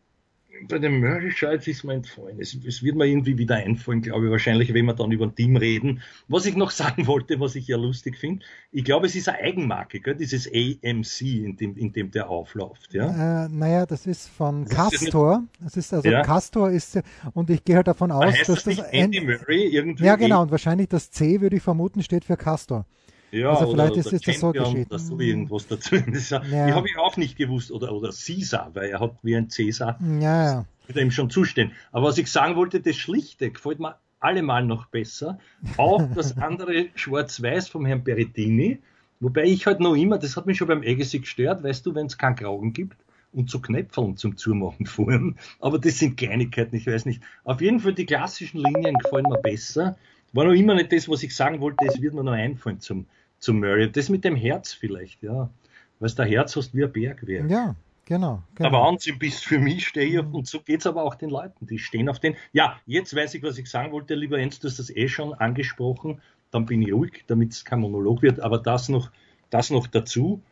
bei 0.68 0.78
dem 0.78 1.00
Murray-Scheiß 1.00 1.66
ist 1.66 1.84
mir 1.84 1.94
entfallen. 1.94 2.40
Es, 2.40 2.56
es, 2.66 2.82
wird 2.82 2.96
mir 2.96 3.06
irgendwie 3.06 3.36
wieder 3.36 3.56
einfallen, 3.56 4.00
glaube 4.00 4.26
ich, 4.26 4.30
wahrscheinlich, 4.30 4.72
wenn 4.72 4.86
wir 4.86 4.94
dann 4.94 5.12
über 5.12 5.26
ein 5.26 5.34
Team 5.34 5.56
reden. 5.56 6.00
Was 6.28 6.46
ich 6.46 6.56
noch 6.56 6.70
sagen 6.82 7.06
wollte, 7.06 7.38
was 7.40 7.54
ich 7.54 7.66
ja 7.66 7.76
lustig 7.76 8.16
finde, 8.16 8.44
ich 8.72 8.84
glaube, 8.84 9.06
es 9.06 9.14
ist 9.14 9.28
eine 9.28 9.38
Eigenmarke, 9.38 10.00
gell? 10.00 10.14
dieses 10.14 10.46
AMC, 10.46 11.20
in 11.20 11.56
dem, 11.56 11.76
in 11.76 11.92
dem 11.92 12.10
der 12.10 12.30
aufläuft. 12.30 12.94
Ja? 12.94 13.44
Äh, 13.44 13.48
naja, 13.48 13.86
das 13.86 14.06
ist 14.06 14.28
von 14.28 14.64
das 14.64 14.74
Castor. 14.74 15.44
das 15.60 15.76
ist 15.76 15.92
also 15.92 16.08
ja? 16.08 16.22
Castor 16.22 16.70
ist, 16.70 17.00
und 17.34 17.50
ich 17.50 17.64
gehe 17.64 17.76
halt 17.76 17.88
davon 17.88 18.10
aus, 18.10 18.34
dass 18.46 18.64
das. 18.64 18.78
Andy 18.78 19.20
Murray 19.20 19.66
irgendwie. 19.66 20.04
Ja, 20.04 20.16
genau, 20.16 20.42
und 20.42 20.50
wahrscheinlich 20.50 20.88
das 20.88 21.10
C, 21.10 21.40
würde 21.40 21.56
ich 21.56 21.62
vermuten, 21.62 22.02
steht 22.02 22.24
für 22.24 22.36
Castor. 22.36 22.86
Ja, 23.32 23.50
also 23.50 23.72
vielleicht 23.72 23.92
oder, 23.92 24.00
ist, 24.00 24.06
oder 24.06 24.16
ist 24.16 24.28
das 24.28 24.40
so 24.40 24.52
geschehen. 24.52 24.86
Oder 24.86 24.98
so 24.98 25.20
irgendwas 25.20 25.66
dazu. 25.66 25.96
Das, 26.12 26.30
ja. 26.30 26.40
Die 26.40 26.72
habe 26.72 26.88
ich 26.88 26.96
auch 26.98 27.16
nicht 27.16 27.36
gewusst. 27.36 27.70
Oder, 27.72 27.92
oder 27.92 28.10
Caesar, 28.10 28.70
weil 28.74 28.90
er 28.90 29.00
hat 29.00 29.16
wie 29.22 29.36
ein 29.36 29.48
Caesar. 29.48 29.98
Ja, 30.20 30.44
ja. 30.44 30.64
Würde 30.86 31.00
ihm 31.00 31.10
schon 31.10 31.30
zustehen. 31.30 31.72
Aber 31.92 32.08
was 32.08 32.18
ich 32.18 32.30
sagen 32.30 32.56
wollte, 32.56 32.80
das 32.80 32.96
Schlichte 32.96 33.50
gefällt 33.50 33.80
mir 33.80 33.96
allemal 34.20 34.64
noch 34.64 34.86
besser. 34.86 35.38
Auch 35.76 36.02
das 36.14 36.36
andere 36.38 36.86
Schwarz-Weiß 36.94 37.68
vom 37.68 37.84
Herrn 37.86 38.04
Berettini. 38.04 38.78
Wobei 39.20 39.44
ich 39.44 39.66
halt 39.66 39.80
noch 39.80 39.94
immer, 39.94 40.18
das 40.18 40.36
hat 40.36 40.46
mich 40.46 40.58
schon 40.58 40.68
beim 40.68 40.82
Agassi 40.82 41.20
gestört, 41.20 41.62
weißt 41.62 41.86
du, 41.86 41.94
wenn 41.94 42.06
es 42.06 42.18
keinen 42.18 42.36
Kragen 42.36 42.72
gibt 42.72 42.98
und 43.32 43.50
zu 43.50 43.60
Knöpfeln 43.60 44.16
zum 44.16 44.36
Zumachen 44.36 44.86
fuhren. 44.86 45.36
Aber 45.60 45.78
das 45.78 45.98
sind 45.98 46.16
Kleinigkeiten, 46.16 46.76
ich 46.76 46.86
weiß 46.86 47.06
nicht. 47.06 47.22
Auf 47.44 47.60
jeden 47.60 47.80
Fall 47.80 47.94
die 47.94 48.06
klassischen 48.06 48.58
Linien 48.58 48.96
gefallen 48.98 49.26
mir 49.28 49.38
besser. 49.38 49.96
War 50.32 50.44
noch 50.44 50.52
immer 50.52 50.74
nicht 50.74 50.92
das, 50.92 51.08
was 51.08 51.22
ich 51.22 51.34
sagen 51.34 51.60
wollte, 51.60 51.86
es 51.86 52.00
wird 52.00 52.14
mir 52.14 52.24
noch 52.24 52.32
einfallen 52.32 52.80
zum, 52.80 53.06
zum 53.38 53.60
Murray. 53.60 53.90
Das 53.90 54.08
mit 54.08 54.24
dem 54.24 54.36
Herz 54.36 54.72
vielleicht, 54.72 55.22
ja. 55.22 55.50
Weil 55.98 56.10
du 56.10 56.24
Herz 56.24 56.56
hast 56.56 56.74
wie 56.74 56.84
ein 56.84 56.92
Bergwerk. 56.92 57.50
Ja, 57.50 57.74
genau. 58.04 58.42
genau. 58.54 58.70
Der 58.70 58.72
Wahnsinn 58.72 59.18
bist 59.18 59.44
für 59.44 59.58
mich, 59.58 59.86
stehe 59.86 60.06
ich 60.06 60.18
auf, 60.18 60.32
und 60.32 60.46
so 60.46 60.60
geht 60.60 60.80
es 60.80 60.86
aber 60.86 61.02
auch 61.04 61.14
den 61.14 61.30
Leuten, 61.30 61.66
die 61.66 61.78
stehen 61.78 62.08
auf 62.08 62.20
den. 62.20 62.36
Ja, 62.52 62.78
jetzt 62.86 63.14
weiß 63.14 63.34
ich, 63.34 63.42
was 63.42 63.56
ich 63.56 63.70
sagen 63.70 63.92
wollte, 63.92 64.14
lieber 64.14 64.38
Jens, 64.38 64.58
du 64.58 64.68
hast 64.68 64.78
das 64.78 64.90
eh 64.90 65.08
schon 65.08 65.32
angesprochen, 65.32 66.20
dann 66.50 66.66
bin 66.66 66.82
ich 66.82 66.92
ruhig, 66.92 67.24
damit 67.26 67.52
es 67.52 67.64
kein 67.64 67.80
Monolog 67.80 68.22
wird, 68.22 68.40
aber 68.40 68.58
das 68.58 68.88
noch, 68.88 69.10
das 69.50 69.70
noch 69.70 69.86
dazu. 69.86 70.42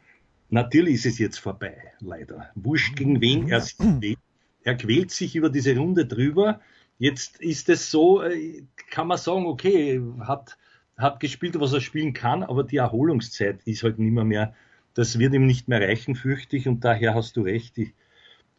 Natürlich 0.50 0.94
ist 0.94 1.06
es 1.06 1.18
jetzt 1.18 1.38
vorbei, 1.38 1.76
leider. 2.00 2.50
Wurscht 2.54 2.96
gegen 2.96 3.20
wen 3.20 3.48
er 3.48 3.60
sich 3.60 3.76
quält. 3.76 4.18
Er 4.62 4.76
quält 4.76 5.10
sich 5.10 5.36
über 5.36 5.50
diese 5.50 5.76
Runde 5.76 6.06
drüber. 6.06 6.60
Jetzt 6.98 7.40
ist 7.40 7.68
es 7.68 7.90
so, 7.90 8.22
äh, 8.22 8.62
kann 8.90 9.08
man 9.08 9.18
sagen, 9.18 9.46
okay, 9.46 10.00
hat, 10.20 10.56
hat 10.96 11.20
gespielt, 11.20 11.58
was 11.58 11.72
er 11.72 11.80
spielen 11.80 12.12
kann, 12.12 12.42
aber 12.42 12.64
die 12.64 12.76
Erholungszeit 12.76 13.60
ist 13.64 13.82
halt 13.82 13.98
nicht 13.98 14.12
mehr, 14.12 14.24
mehr 14.24 14.54
das 14.94 15.18
wird 15.18 15.34
ihm 15.34 15.46
nicht 15.46 15.68
mehr 15.68 15.80
reichen, 15.80 16.14
fürchte 16.14 16.56
ich, 16.56 16.68
und 16.68 16.84
daher 16.84 17.14
hast 17.14 17.36
du 17.36 17.42
recht. 17.42 17.76
Die 17.76 17.92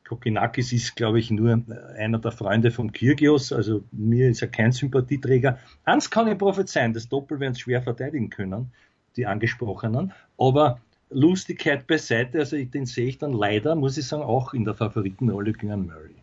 Kokinakis 0.08 0.74
ist, 0.74 0.96
glaube 0.96 1.20
ich, 1.20 1.32
nur 1.32 1.64
einer 1.98 2.20
der 2.20 2.32
Freunde 2.32 2.72
von 2.72 2.92
Kirgios, 2.92 3.52
also 3.52 3.84
mir 3.92 4.30
ist 4.30 4.42
er 4.42 4.50
kein 4.50 4.72
Sympathieträger. 4.72 5.58
Eins 5.86 6.10
kann 6.12 6.28
ich 6.28 6.38
prophezeien, 6.38 6.94
das 6.94 7.10
Doppel 7.10 7.40
werden 7.40 7.56
schwer 7.56 7.82
verteidigen 7.82 8.30
können, 8.30 8.72
die 9.16 9.26
angesprochenen, 9.26 10.12
aber 10.38 10.82
Lustigkeit 11.10 11.88
beiseite, 11.88 12.40
also 12.40 12.58
den 12.58 12.86
sehe 12.86 13.08
ich 13.08 13.18
dann 13.18 13.32
leider, 13.32 13.76
muss 13.76 13.98
ich 13.98 14.08
sagen, 14.08 14.24
auch 14.24 14.54
in 14.54 14.66
der 14.66 14.74
Favoritenrolle 14.74 15.54
gegen 15.54 15.86
Murray. 15.86 16.16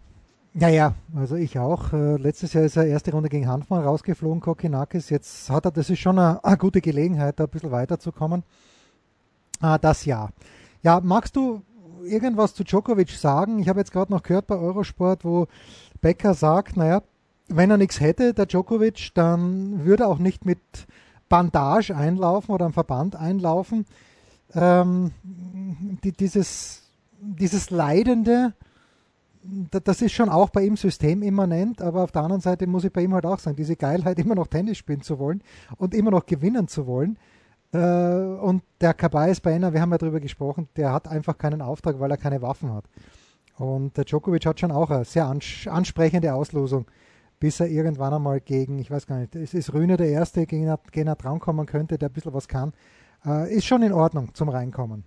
Ja, 0.55 0.69
ja, 0.69 0.95
also 1.17 1.37
ich 1.37 1.59
auch. 1.59 1.95
Äh, 1.95 2.17
letztes 2.17 2.53
Jahr 2.53 2.65
ist 2.65 2.77
er 2.77 2.85
erste 2.87 3.11
Runde 3.13 3.31
gegen 3.31 3.49
Hanfmann 3.49 3.83
rausgeflogen, 3.85 4.41
Kokinakis. 4.41 5.09
Jetzt 5.09 5.49
hat 5.49 5.65
er, 5.65 5.71
das 5.71 5.89
ist 5.89 6.01
schon 6.01 6.19
eine, 6.19 6.45
eine 6.45 6.59
gute 6.59 6.83
Gelegenheit, 6.83 7.41
da 7.41 7.45
ein 7.45 7.51
bisschen 7.51 7.71
weiterzukommen. 7.71 8.43
Ah, 9.61 9.79
das 9.79 10.05
ja. 10.05 10.29
Ja, 10.83 11.01
magst 11.03 11.37
du 11.37 11.63
irgendwas 12.05 12.55
zu 12.55 12.65
Djokovic 12.65 13.11
sagen? 13.11 13.61
Ich 13.61 13.69
habe 13.69 13.81
jetzt 13.81 13.93
gerade 13.93 14.13
noch 14.13 14.23
gehört 14.23 14.47
bei 14.47 14.57
Eurosport, 14.57 15.25
wo 15.25 15.47
Becker 16.03 16.35
sagt, 16.35 16.77
naja, 16.77 17.03
wenn 17.49 17.71
er 17.71 17.79
nichts 17.79 18.01
hätte, 18.01 18.35
der 18.35 18.47
Djokovic, 18.47 19.11
dann 19.15 19.85
würde 19.85 20.05
er 20.05 20.09
auch 20.09 20.19
nicht 20.19 20.45
mit 20.45 20.61
Bandage 21.31 21.97
einlaufen 21.97 22.55
oder 22.55 22.67
am 22.67 22.73
Verband 22.75 23.17
einlaufen. 23.17 23.87
Ähm, 24.55 25.13
die, 26.05 26.13
dieses, 26.13 26.83
dieses 27.21 27.71
Leidende, 27.71 28.53
das 29.71 30.03
ist 30.03 30.13
schon 30.13 30.29
auch 30.29 30.51
bei 30.51 30.65
ihm 30.65 30.77
systemimmanent, 30.77 31.83
aber 31.83 32.05
auf 32.05 32.13
der 32.13 32.23
anderen 32.23 32.41
Seite 32.41 32.67
muss 32.67 32.85
ich 32.85 32.93
bei 32.93 33.03
ihm 33.03 33.15
halt 33.15 33.27
auch 33.27 33.39
sagen, 33.39 33.57
diese 33.57 33.77
Geilheit, 33.77 34.19
immer 34.21 34.35
noch 34.35 34.47
Tennis 34.47 34.79
spielen 34.79 35.03
zu 35.03 35.19
wollen 35.19 35.43
und 35.77 35.95
immer 35.95 36.11
noch 36.11 36.27
gewinnen 36.27 36.69
zu 36.69 36.87
wollen, 36.87 37.19
äh, 37.73 37.79
und 37.79 38.63
der 38.81 38.95
Kabais 38.95 39.41
Bainer, 39.41 39.73
wir 39.73 39.81
haben 39.81 39.93
ja 39.93 39.99
darüber 39.99 40.21
gesprochen, 40.21 40.69
der 40.77 40.93
hat 40.93 41.09
einfach 41.09 41.39
keinen 41.39 41.63
Auftrag, 41.63 41.99
weil 42.01 42.11
er 42.11 42.17
keine 42.17 42.43
Waffen 42.43 42.73
hat. 42.73 42.85
Und 43.57 43.97
der 43.97 44.05
Djokovic 44.05 44.47
hat 44.47 44.61
schon 44.61 44.73
auch 44.73 44.91
eine 44.91 45.05
sehr 45.05 45.27
ansprechende 45.27 46.35
Auslosung, 46.35 46.87
bis 47.41 47.61
er 47.61 47.69
irgendwann 47.69 48.15
einmal 48.15 48.41
gegen, 48.41 48.79
ich 48.79 48.91
weiß 48.91 49.07
gar 49.07 49.19
nicht, 49.19 49.35
es 49.35 49.55
ist 49.55 49.73
Rühne 49.73 49.97
der 49.97 50.09
Erste, 50.09 50.47
gegen 50.47 50.75
den 50.95 51.07
er 51.07 51.17
drankommen 51.17 51.67
könnte, 51.67 51.99
der 51.99 52.09
ein 52.09 52.13
bisschen 52.13 52.35
was 52.35 52.49
kann. 52.49 52.73
Äh, 53.25 53.55
ist 53.55 53.67
schon 53.67 53.83
in 53.83 53.93
Ordnung 53.93 54.35
zum 54.35 54.49
Reinkommen. 54.49 55.05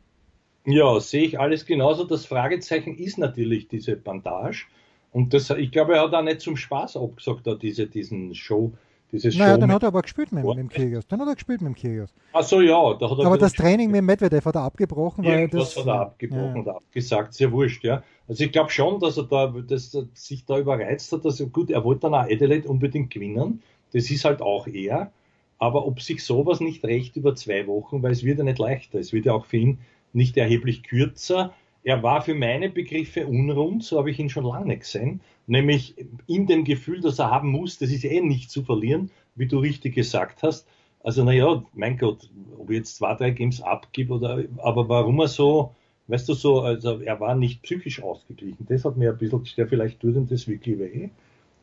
Ja, 0.66 1.00
sehe 1.00 1.24
ich 1.24 1.40
alles 1.40 1.66
genauso. 1.66 2.04
Das 2.04 2.26
Fragezeichen 2.26 2.98
ist 2.98 3.18
natürlich 3.18 3.68
diese 3.68 3.96
Bandage. 3.96 4.66
Und 5.12 5.34
das, 5.34 5.50
ich 5.50 5.72
glaube, 5.72 5.96
er 5.96 6.04
hat 6.04 6.14
auch 6.14 6.22
nicht 6.22 6.42
zum 6.42 6.58
Spaß 6.58 6.98
abgesagt, 6.98 7.48
da 7.48 7.56
diese, 7.56 7.88
diesen 7.88 8.36
Show, 8.36 8.74
dieses 9.12 9.38
naja, 9.38 9.58
dann 9.58 9.72
hat 9.72 9.84
er 9.84 9.88
aber 9.88 10.02
gespielt 10.02 10.32
mit, 10.32 10.44
mit 10.44 10.58
dem 10.58 10.70
Kyrgios. 10.70 11.08
Dann 11.08 11.22
hat 11.22 11.28
er 11.28 11.36
gespielt 11.36 11.62
mit 11.62 11.74
dem 11.74 11.76
Kyrgios. 11.76 12.14
Ach 12.34 12.44
so, 12.44 12.60
ja. 12.60 12.94
Da 12.96 13.06
er 13.06 13.26
aber 13.26 13.38
das 13.38 13.54
Training 13.54 13.92
mit 13.92 14.04
Medvedev 14.04 14.46
hat 14.46 14.56
er 14.56 14.64
abgebrochen. 14.64 15.24
Weil 15.24 15.48
das, 15.48 15.78
hat 15.78 15.86
er 15.86 16.02
abgebrochen 16.02 16.56
ja. 16.56 16.62
oder 16.62 16.76
abgesagt. 16.78 17.34
Sehr 17.34 17.52
wurscht, 17.52 17.84
ja. 17.84 18.04
Also 18.28 18.44
ich 18.44 18.52
glaube 18.52 18.72
schon, 18.72 19.00
dass 19.00 19.18
er 19.18 19.24
da 19.24 19.48
dass 19.48 19.94
er 19.94 20.08
sich 20.14 20.46
da 20.46 20.58
überreizt 20.58 21.12
hat. 21.12 21.24
Dass 21.24 21.40
er, 21.40 21.46
gut, 21.46 21.70
er 21.70 21.84
wollte 21.84 22.02
dann 22.02 22.16
auch 22.16 22.24
Adelaide 22.24 22.68
unbedingt 22.68 23.12
gewinnen. 23.12 23.62
Das 23.94 24.10
ist 24.10 24.26
halt 24.26 24.42
auch 24.42 24.68
er. 24.68 25.12
Aber 25.60 25.88
ob 25.88 26.02
sich 26.02 26.26
sowas 26.26 26.60
nicht 26.60 26.84
recht 26.84 27.16
über 27.16 27.36
zwei 27.36 27.68
Wochen, 27.68 28.04
weil 28.04 28.12
es 28.12 28.24
wird 28.24 28.40
ja 28.40 28.44
nicht 28.44 28.60
leichter. 28.60 29.00
Es 29.00 29.14
wird 29.14 29.26
ja 29.26 29.34
auch 29.34 29.46
für 29.46 29.58
ihn 29.58 29.80
nicht 30.16 30.38
erheblich 30.38 30.84
kürzer. 30.84 31.54
Er 31.84 32.02
war 32.02 32.22
für 32.22 32.34
meine 32.34 32.70
Begriffe 32.70 33.28
unrund, 33.28 33.84
so 33.84 34.00
habe 34.00 34.10
ich 34.10 34.20
ihn 34.20 34.30
schon 34.30 34.46
lange 34.46 34.78
gesehen 34.78 35.22
nämlich 35.48 35.96
in 36.28 36.48
dem 36.48 36.64
Gefühl, 36.64 37.02
dass 37.02 37.20
er 37.20 37.32
haben 37.32 37.50
muss, 37.50 37.78
das 37.78 37.92
ist 37.92 38.06
eh 38.06 38.22
nicht 38.22 38.50
zu 38.52 38.64
verlieren, 38.64 39.12
wie 39.36 39.48
du 39.48 39.60
richtig 39.60 39.96
gesagt 39.96 40.44
hast. 40.44 40.68
Also 41.04 41.24
naja, 41.24 41.64
mein 41.74 41.98
Gott, 41.98 42.30
ob 42.58 42.70
ich 42.72 42.78
jetzt 42.78 42.98
zwei, 42.98 43.14
drei 43.14 43.30
Games 43.32 43.62
abgibt 43.62 44.12
oder, 44.12 44.44
aber 44.58 44.90
warum 44.90 45.20
er 45.20 45.28
so, 45.28 45.76
weißt 46.08 46.28
du 46.30 46.34
so, 46.34 46.62
also 46.62 47.00
er 47.00 47.20
war 47.20 47.36
nicht 47.36 47.62
psychisch 47.62 48.02
ausgeglichen. 48.02 48.66
Das 48.68 48.86
hat 48.86 48.98
mir 48.98 49.12
ein 49.12 49.18
bisschen 49.18 49.44
gestört, 49.44 49.70
vielleicht 49.70 50.00
tut 50.00 50.16
ihm 50.16 50.28
das 50.28 50.48
wirklich 50.48 50.80
weh. 50.80 51.10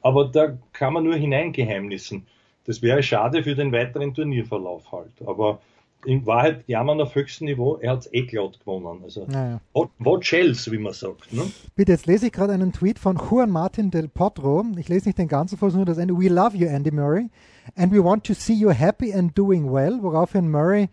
Aber 0.01 0.27
da 0.27 0.59
kann 0.73 0.93
man 0.93 1.05
nur 1.05 1.15
hineingeheimnissen. 1.15 2.27
Das 2.65 2.83
wäre 2.83 3.03
schade 3.03 3.43
für 3.43 3.57
den 3.57 3.73
weiteren 3.73 4.15
Turnierverlauf 4.15 4.93
halt. 4.93 5.13
Aber 5.27 5.61
in 6.05 6.27
Wahrheit 6.27 6.65
jammern 6.67 7.01
auf 7.01 7.15
höchstem 7.15 7.47
Niveau, 7.47 7.77
er 7.77 7.93
hat 7.93 8.09
eh 8.13 8.23
glatt 8.23 8.59
gewonnen. 8.61 9.03
Also 9.03 9.27
naja. 9.29 9.61
watch 9.99 10.33
else, 10.33 10.71
wie 10.71 10.79
man 10.79 10.93
sagt. 10.93 11.33
Ne? 11.33 11.43
Bitte, 11.75 11.93
jetzt 11.93 12.07
lese 12.07 12.27
ich 12.27 12.33
gerade 12.33 12.53
einen 12.53 12.73
Tweet 12.73 12.99
von 12.99 13.17
Juan 13.17 13.51
Martin 13.51 13.91
del 13.91 14.09
Potro. 14.09 14.65
Ich 14.77 14.89
lese 14.89 15.09
nicht 15.09 15.19
den 15.19 15.29
ganzen 15.29 15.59
Vers, 15.59 15.75
nur 15.75 15.85
das 15.85 15.99
Ende. 15.99 16.15
We 16.15 16.29
love 16.29 16.57
you, 16.57 16.69
Andy 16.69 16.91
Murray, 16.91 17.31
and 17.77 17.93
we 17.93 18.03
want 18.03 18.25
to 18.25 18.35
see 18.35 18.55
you 18.55 18.71
happy 18.71 19.13
and 19.13 19.37
doing 19.37 19.73
well. 19.73 20.03
Woraufhin 20.03 20.49
Murray 20.49 20.89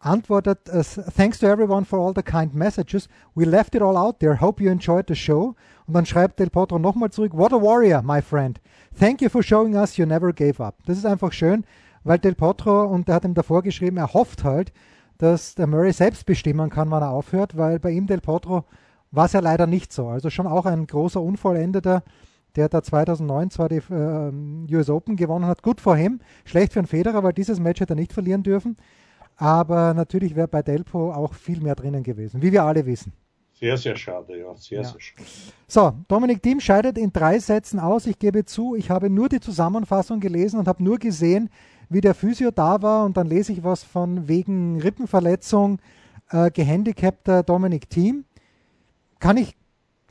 antwortet, 0.00 0.68
uh, 0.68 0.82
thanks 0.82 1.38
to 1.38 1.46
everyone 1.46 1.84
for 1.84 1.98
all 1.98 2.12
the 2.14 2.22
kind 2.22 2.54
messages. 2.54 3.08
We 3.34 3.44
left 3.44 3.74
it 3.74 3.82
all 3.82 3.96
out 3.96 4.20
there. 4.20 4.40
Hope 4.40 4.62
you 4.62 4.70
enjoyed 4.70 5.06
the 5.08 5.14
show. 5.14 5.54
Und 5.86 5.94
dann 5.94 6.06
schreibt 6.06 6.38
Del 6.38 6.50
Potro 6.50 6.78
nochmal 6.78 7.10
zurück, 7.10 7.32
what 7.34 7.52
a 7.52 7.60
warrior, 7.60 8.02
my 8.02 8.20
friend. 8.20 8.60
Thank 8.98 9.22
you 9.22 9.28
for 9.28 9.42
showing 9.42 9.74
us 9.74 9.96
you 9.96 10.06
never 10.06 10.32
gave 10.32 10.62
up. 10.62 10.76
Das 10.86 10.98
ist 10.98 11.06
einfach 11.06 11.32
schön 11.32 11.64
weil 12.04 12.18
Del 12.18 12.34
Potro, 12.34 12.84
und 12.84 13.08
er 13.08 13.16
hat 13.16 13.24
ihm 13.24 13.34
davor 13.34 13.62
geschrieben, 13.62 13.96
er 13.96 14.12
hofft 14.12 14.44
halt, 14.44 14.72
dass 15.18 15.54
der 15.54 15.66
Murray 15.66 15.92
selbst 15.92 16.26
bestimmen 16.26 16.70
kann, 16.70 16.90
wann 16.90 17.02
er 17.02 17.10
aufhört, 17.10 17.56
weil 17.56 17.78
bei 17.78 17.90
ihm 17.90 18.06
Del 18.06 18.20
Potro 18.20 18.64
war 19.10 19.26
es 19.26 19.32
ja 19.32 19.40
leider 19.40 19.66
nicht 19.66 19.92
so. 19.92 20.08
Also 20.08 20.30
schon 20.30 20.46
auch 20.46 20.66
ein 20.66 20.86
großer 20.86 21.20
Unvollendeter, 21.20 22.02
der 22.56 22.68
da 22.68 22.82
2009 22.82 23.50
zwar 23.50 23.68
die 23.68 23.76
äh, 23.76 24.74
US 24.74 24.90
Open 24.90 25.16
gewonnen 25.16 25.46
hat. 25.46 25.62
Gut 25.62 25.80
vor 25.80 25.96
ihm, 25.96 26.20
schlecht 26.44 26.72
für 26.72 26.80
einen 26.80 26.86
Federer, 26.86 27.22
weil 27.22 27.32
dieses 27.32 27.60
Match 27.60 27.80
hätte 27.80 27.92
er 27.92 27.96
nicht 27.96 28.12
verlieren 28.12 28.42
dürfen. 28.42 28.76
Aber 29.36 29.94
natürlich 29.94 30.34
wäre 30.36 30.48
bei 30.48 30.62
Delpo 30.62 31.12
auch 31.12 31.34
viel 31.34 31.60
mehr 31.60 31.74
drinnen 31.74 32.02
gewesen, 32.02 32.42
wie 32.42 32.52
wir 32.52 32.64
alle 32.64 32.84
wissen. 32.86 33.12
Sehr, 33.52 33.76
sehr 33.76 33.96
schade, 33.96 34.38
ja. 34.38 34.54
Sehr, 34.56 34.82
ja. 34.82 34.88
sehr 34.88 35.00
schade. 35.00 35.28
So, 35.68 35.92
Dominik 36.08 36.42
Thiem 36.42 36.58
scheidet 36.58 36.98
in 36.98 37.12
drei 37.12 37.38
Sätzen 37.38 37.78
aus. 37.78 38.06
Ich 38.06 38.18
gebe 38.18 38.44
zu, 38.44 38.74
ich 38.74 38.90
habe 38.90 39.08
nur 39.08 39.28
die 39.28 39.40
Zusammenfassung 39.40 40.20
gelesen 40.20 40.58
und 40.58 40.66
habe 40.66 40.82
nur 40.82 40.98
gesehen, 40.98 41.48
wie 41.92 42.00
der 42.00 42.14
Physio 42.14 42.50
da 42.50 42.82
war 42.82 43.04
und 43.04 43.16
dann 43.16 43.26
lese 43.26 43.52
ich 43.52 43.64
was 43.64 43.84
von 43.84 44.28
wegen 44.28 44.80
Rippenverletzung 44.80 45.78
äh, 46.30 46.50
gehandicapter 46.50 47.42
Dominik 47.42 47.88
Thiem. 47.90 48.24
Kann 49.20 49.36
ich 49.36 49.54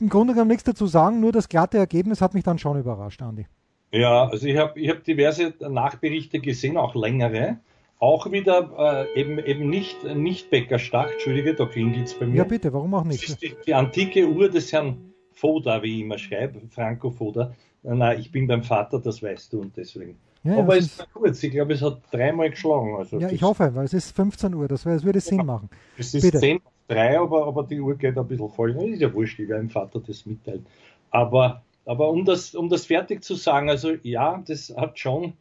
im 0.00 0.08
Grunde 0.08 0.32
genommen 0.32 0.50
nichts 0.50 0.64
dazu 0.64 0.86
sagen, 0.86 1.20
nur 1.20 1.32
das 1.32 1.48
glatte 1.48 1.78
Ergebnis 1.78 2.20
hat 2.20 2.34
mich 2.34 2.44
dann 2.44 2.58
schon 2.58 2.78
überrascht, 2.78 3.22
Andi. 3.22 3.46
Ja, 3.92 4.28
also 4.28 4.46
ich 4.46 4.56
habe 4.56 4.80
ich 4.80 4.88
hab 4.88 5.04
diverse 5.04 5.54
Nachberichte 5.60 6.40
gesehen, 6.40 6.76
auch 6.76 6.94
längere. 6.94 7.58
Auch 7.98 8.32
wieder 8.32 9.06
äh, 9.14 9.20
eben, 9.20 9.38
eben 9.38 9.70
nicht, 9.70 10.02
nicht 10.02 10.50
Bäckerstach, 10.50 11.12
Entschuldige, 11.12 11.54
da 11.54 11.66
klingelt 11.66 12.08
es 12.08 12.14
bei 12.14 12.26
mir. 12.26 12.38
Ja, 12.38 12.44
bitte, 12.44 12.72
warum 12.72 12.94
auch 12.94 13.04
nicht? 13.04 13.22
Das 13.22 13.30
ist 13.30 13.42
die, 13.42 13.54
die 13.64 13.74
antike 13.74 14.26
Uhr 14.28 14.48
des 14.48 14.72
Herrn 14.72 15.12
Foda, 15.30 15.82
wie 15.82 15.96
ich 15.96 16.00
immer 16.00 16.18
schreibe, 16.18 16.62
Franco 16.68 17.10
Foda. 17.10 17.54
Nein, 17.84 18.18
ich 18.18 18.32
bin 18.32 18.48
beim 18.48 18.64
Vater, 18.64 18.98
das 18.98 19.22
weißt 19.22 19.52
du 19.52 19.60
und 19.60 19.76
deswegen. 19.76 20.18
Ja, 20.44 20.58
Aber 20.58 20.76
es 20.76 20.86
ist 20.86 21.12
kurz, 21.12 21.42
ich 21.42 21.52
glaube, 21.52 21.74
es 21.74 21.82
hat 21.82 22.00
dreimal 22.10 22.50
geschlagen. 22.50 22.96
Also 22.96 23.18
ja, 23.18 23.30
ich 23.30 23.42
hoffe, 23.42 23.74
weil 23.74 23.84
es 23.84 23.94
ist 23.94 24.14
15 24.16 24.54
Uhr, 24.54 24.66
das, 24.66 24.82
das 24.82 25.04
würde 25.04 25.20
Sinn 25.20 25.38
ja, 25.38 25.44
machen. 25.44 25.70
Es 25.96 26.14
ist 26.14 26.22
Bitte. 26.22 26.38
10 26.38 26.56
nach 26.56 26.94
3, 26.96 27.20
aber, 27.20 27.46
aber 27.46 27.62
die 27.62 27.80
Uhr 27.80 27.94
geht 27.94 28.18
ein 28.18 28.26
bisschen 28.26 28.48
voll. 28.48 28.74
Das 28.74 28.84
ist 28.84 29.00
ja 29.00 29.12
wurscht, 29.14 29.38
ich 29.38 29.48
werde 29.48 29.62
dem 29.62 29.70
Vater 29.70 30.00
das 30.00 30.26
mitteilen. 30.26 30.66
Aber, 31.10 31.62
aber 31.84 32.10
um, 32.10 32.24
das, 32.24 32.54
um 32.56 32.68
das 32.68 32.86
fertig 32.86 33.22
zu 33.22 33.36
sagen, 33.36 33.70
also 33.70 33.92
ja, 34.02 34.42
das 34.44 34.74
hat 34.76 34.98
schon, 34.98 35.34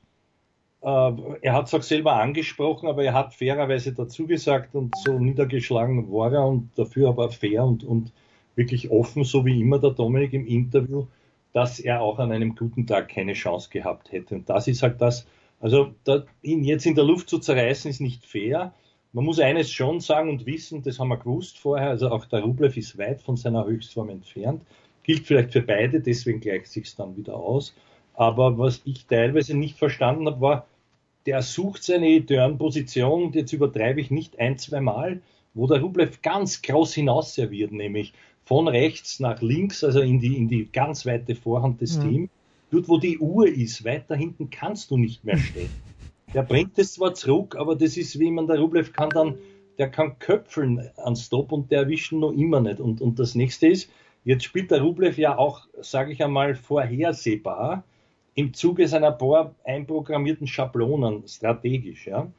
äh, 0.81 1.12
er 1.41 1.53
hat 1.53 1.67
es 1.67 1.74
auch 1.74 1.81
selber 1.81 2.13
angesprochen, 2.13 2.88
aber 2.88 3.03
er 3.03 3.13
hat 3.13 3.34
fairerweise 3.34 3.93
dazu 3.93 4.27
gesagt 4.27 4.75
und 4.75 4.93
so 5.03 5.17
niedergeschlagen 5.17 6.12
war 6.12 6.31
er 6.31 6.46
und 6.46 6.70
dafür 6.75 7.10
aber 7.10 7.29
fair 7.29 7.63
und, 7.63 7.84
und 7.84 8.12
wirklich 8.55 8.91
offen, 8.91 9.24
so 9.24 9.46
wie 9.46 9.60
immer 9.60 9.79
der 9.79 9.91
Dominik 9.91 10.34
im 10.34 10.46
Interview 10.46 11.08
dass 11.53 11.79
er 11.79 12.01
auch 12.01 12.20
an 12.20 12.31
einem 12.31 12.55
guten 12.55 12.88
Tag 12.88 13.10
keine 13.10 13.34
Chance 13.34 13.70
gehabt 13.70 14.12
hätte. 14.12 14.36
Und 14.36 14.50
das 14.50 14.67
ist 14.67 14.84
halt 14.84 15.01
das, 15.01 15.27
also 15.60 15.93
da, 16.03 16.24
ihn 16.41 16.63
jetzt 16.63 16.86
in 16.86 16.96
der 16.96 17.03
Luft 17.03 17.29
zu 17.29 17.39
zerreißen, 17.39 17.91
ist 17.91 18.01
nicht 18.01 18.25
fair. 18.25 18.74
man 19.13 19.25
muss 19.25 19.39
eines 19.39 19.72
schon 19.72 20.00
sagen 20.00 20.29
und 20.29 20.46
wissen, 20.46 20.81
das 20.84 21.00
haben 21.00 21.10
wir 21.10 21.17
gewusst 21.17 21.58
vorher, 21.60 21.89
also 21.89 22.10
auch 22.10 22.25
der 22.25 22.41
Rublev 22.41 22.77
ist 22.77 22.98
weit 22.98 23.22
von 23.22 23.36
seiner 23.36 23.65
Höchstform 23.65 24.10
entfernt. 24.10 24.62
Gilt 25.03 25.25
vielleicht 25.25 25.51
für 25.51 25.62
beide, 25.62 26.00
deswegen 26.00 26.39
gleicht 26.39 26.67
sich 26.67 26.96
dann 26.96 27.17
wieder 27.17 27.36
aus. 27.36 27.75
Aber 28.13 28.58
was 28.58 28.81
ich 28.86 29.05
teilweise 29.08 29.58
nicht 29.58 29.77
verstanden 29.77 30.27
habe, 30.27 30.41
war, 30.41 30.67
der 31.25 31.41
sucht 31.41 31.84
seine 31.84 32.25
Turn-Position, 32.25 33.34
jetzt 33.34 33.53
übertreibe 33.53 34.01
ich 34.01 34.12
nicht 34.12 34.39
ein, 34.39 34.58
zwei 34.58 34.81
Mal, 34.81 35.22
wo 35.53 35.67
der 35.67 35.81
Rublev 35.81 36.22
ganz 36.22 36.62
groß 36.62 36.93
hinaus 36.93 37.36
serviert, 37.36 37.72
nämlich 37.72 38.13
von 38.51 38.67
rechts 38.67 39.22
nach 39.22 39.41
links, 39.41 39.81
also 39.81 40.01
in 40.01 40.20
die, 40.20 40.36
in 40.36 40.50
die 40.50 40.67
ganz 40.70 41.05
weite 41.05 41.36
Vorhand 41.36 41.79
des 41.79 41.98
mhm. 41.98 42.10
Teams. 42.10 42.29
Dort, 42.70 42.89
wo 42.89 42.98
die 42.98 43.17
Uhr 43.17 43.48
ist, 43.48 43.86
weiter 43.86 44.13
hinten 44.13 44.50
kannst 44.50 44.91
du 44.91 44.98
nicht 44.98 45.24
mehr 45.24 45.38
stehen. 45.38 45.70
Der 46.34 46.43
bringt 46.43 46.77
es 46.77 46.96
zwar 46.96 47.13
zurück, 47.13 47.55
aber 47.55 47.77
das 47.77 47.96
ist 47.96 48.20
wie 48.20 48.29
man 48.29 48.48
der 48.48 48.60
Rublev 48.60 48.91
kann 48.91 49.10
dann, 49.10 49.36
der 49.77 49.89
kann 49.89 50.20
köpfeln 50.20 50.89
an 50.98 51.15
Stop 51.15 51.53
und 51.53 51.72
der 51.72 51.84
erwischt 51.84 52.12
ihn 52.12 52.20
noch 52.20 52.34
immer 52.34 52.60
nicht. 52.60 52.81
Und, 52.81 53.00
und 53.00 53.20
das 53.20 53.36
nächste 53.36 53.67
ist, 53.67 53.89
jetzt 54.25 54.43
spielt 54.43 54.70
der 54.70 54.81
Rublev 54.81 55.17
ja 55.17 55.38
auch, 55.38 55.62
sage 55.79 56.12
ich 56.12 56.22
einmal, 56.22 56.55
vorhersehbar 56.55 57.86
im 58.36 58.53
Zuge 58.53 58.86
seiner 58.89 59.13
paar 59.13 59.55
einprogrammierten 59.63 60.48
Schablonen 60.48 61.25
strategisch, 61.25 62.05
ja. 62.05 62.29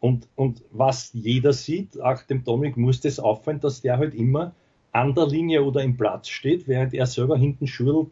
Und, 0.00 0.28
und 0.34 0.62
was 0.70 1.10
jeder 1.12 1.52
sieht, 1.52 2.00
auch 2.00 2.22
dem 2.22 2.42
Dominik 2.42 2.78
muss 2.78 3.02
das 3.02 3.20
auffallen, 3.20 3.60
dass 3.60 3.82
der 3.82 3.98
halt 3.98 4.14
immer 4.14 4.54
an 4.92 5.14
der 5.14 5.26
Linie 5.26 5.62
oder 5.62 5.82
im 5.82 5.96
Platz 5.96 6.28
steht, 6.28 6.66
während 6.68 6.94
er 6.94 7.06
selber 7.06 7.36
hinten 7.36 7.66
schüttelt 7.66 8.10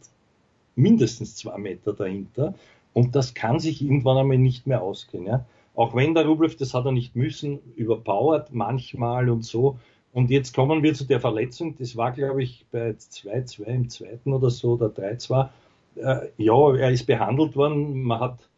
mindestens 0.76 1.36
zwei 1.36 1.58
Meter 1.58 1.92
dahinter. 1.92 2.54
Und 2.92 3.16
das 3.16 3.34
kann 3.34 3.58
sich 3.58 3.82
irgendwann 3.82 4.18
einmal 4.18 4.38
nicht 4.38 4.66
mehr 4.66 4.82
ausgehen. 4.82 5.26
Ja? 5.26 5.44
Auch 5.74 5.94
wenn 5.94 6.14
der 6.14 6.26
Rublev, 6.26 6.56
das 6.56 6.74
hat 6.74 6.86
er 6.86 6.92
nicht 6.92 7.16
müssen, 7.16 7.58
überpowert 7.74 8.52
manchmal 8.52 9.28
und 9.28 9.44
so. 9.44 9.78
Und 10.12 10.30
jetzt 10.30 10.54
kommen 10.54 10.82
wir 10.82 10.94
zu 10.94 11.04
der 11.04 11.20
Verletzung. 11.20 11.76
Das 11.78 11.96
war, 11.96 12.12
glaube 12.12 12.42
ich, 12.42 12.64
bei 12.70 12.90
2-2 12.90 13.62
im 13.64 13.90
zweiten 13.90 14.32
oder 14.32 14.48
so 14.48 14.72
oder 14.72 14.86
3-2. 14.86 15.48
Äh, 15.96 16.28
ja, 16.38 16.74
er 16.74 16.90
ist 16.90 17.06
behandelt 17.06 17.56
worden. 17.56 18.02
Man 18.02 18.20
hat, 18.20 18.48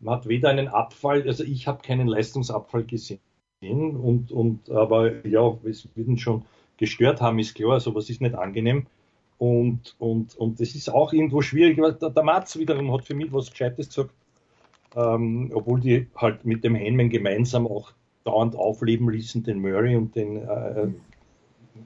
man 0.00 0.14
hat 0.16 0.28
weder 0.28 0.48
einen 0.48 0.68
Abfall, 0.68 1.22
also 1.26 1.44
ich 1.44 1.66
habe 1.66 1.82
keinen 1.82 2.06
Leistungsabfall 2.06 2.84
gesehen. 2.84 3.20
Und, 3.60 4.32
und, 4.32 4.70
aber 4.70 5.26
ja, 5.26 5.54
es 5.64 5.86
wird 5.94 6.18
schon 6.18 6.44
gestört 6.82 7.20
haben, 7.20 7.38
ist 7.38 7.54
klar. 7.54 7.78
Sowas 7.78 8.10
ist 8.10 8.20
nicht 8.20 8.34
angenehm. 8.34 8.86
Und, 9.38 9.94
und, 9.98 10.36
und 10.36 10.60
das 10.60 10.74
ist 10.74 10.88
auch 10.92 11.12
irgendwo 11.12 11.42
schwierig. 11.42 11.76
Der, 11.76 12.10
der 12.10 12.22
Matz 12.22 12.58
wiederum 12.58 12.92
hat 12.92 13.04
für 13.04 13.14
mich 13.14 13.32
was 13.32 13.50
Gescheites 13.50 13.88
gesagt, 13.88 14.10
ähm, 14.96 15.50
obwohl 15.54 15.80
die 15.80 16.08
halt 16.16 16.44
mit 16.44 16.64
dem 16.64 16.74
Henman 16.74 17.08
gemeinsam 17.08 17.66
auch 17.66 17.92
dauernd 18.24 18.56
aufleben 18.56 19.08
ließen, 19.10 19.42
den 19.42 19.60
Murray 19.60 19.96
und 19.96 20.14
den 20.14 20.36
äh, 20.36 20.88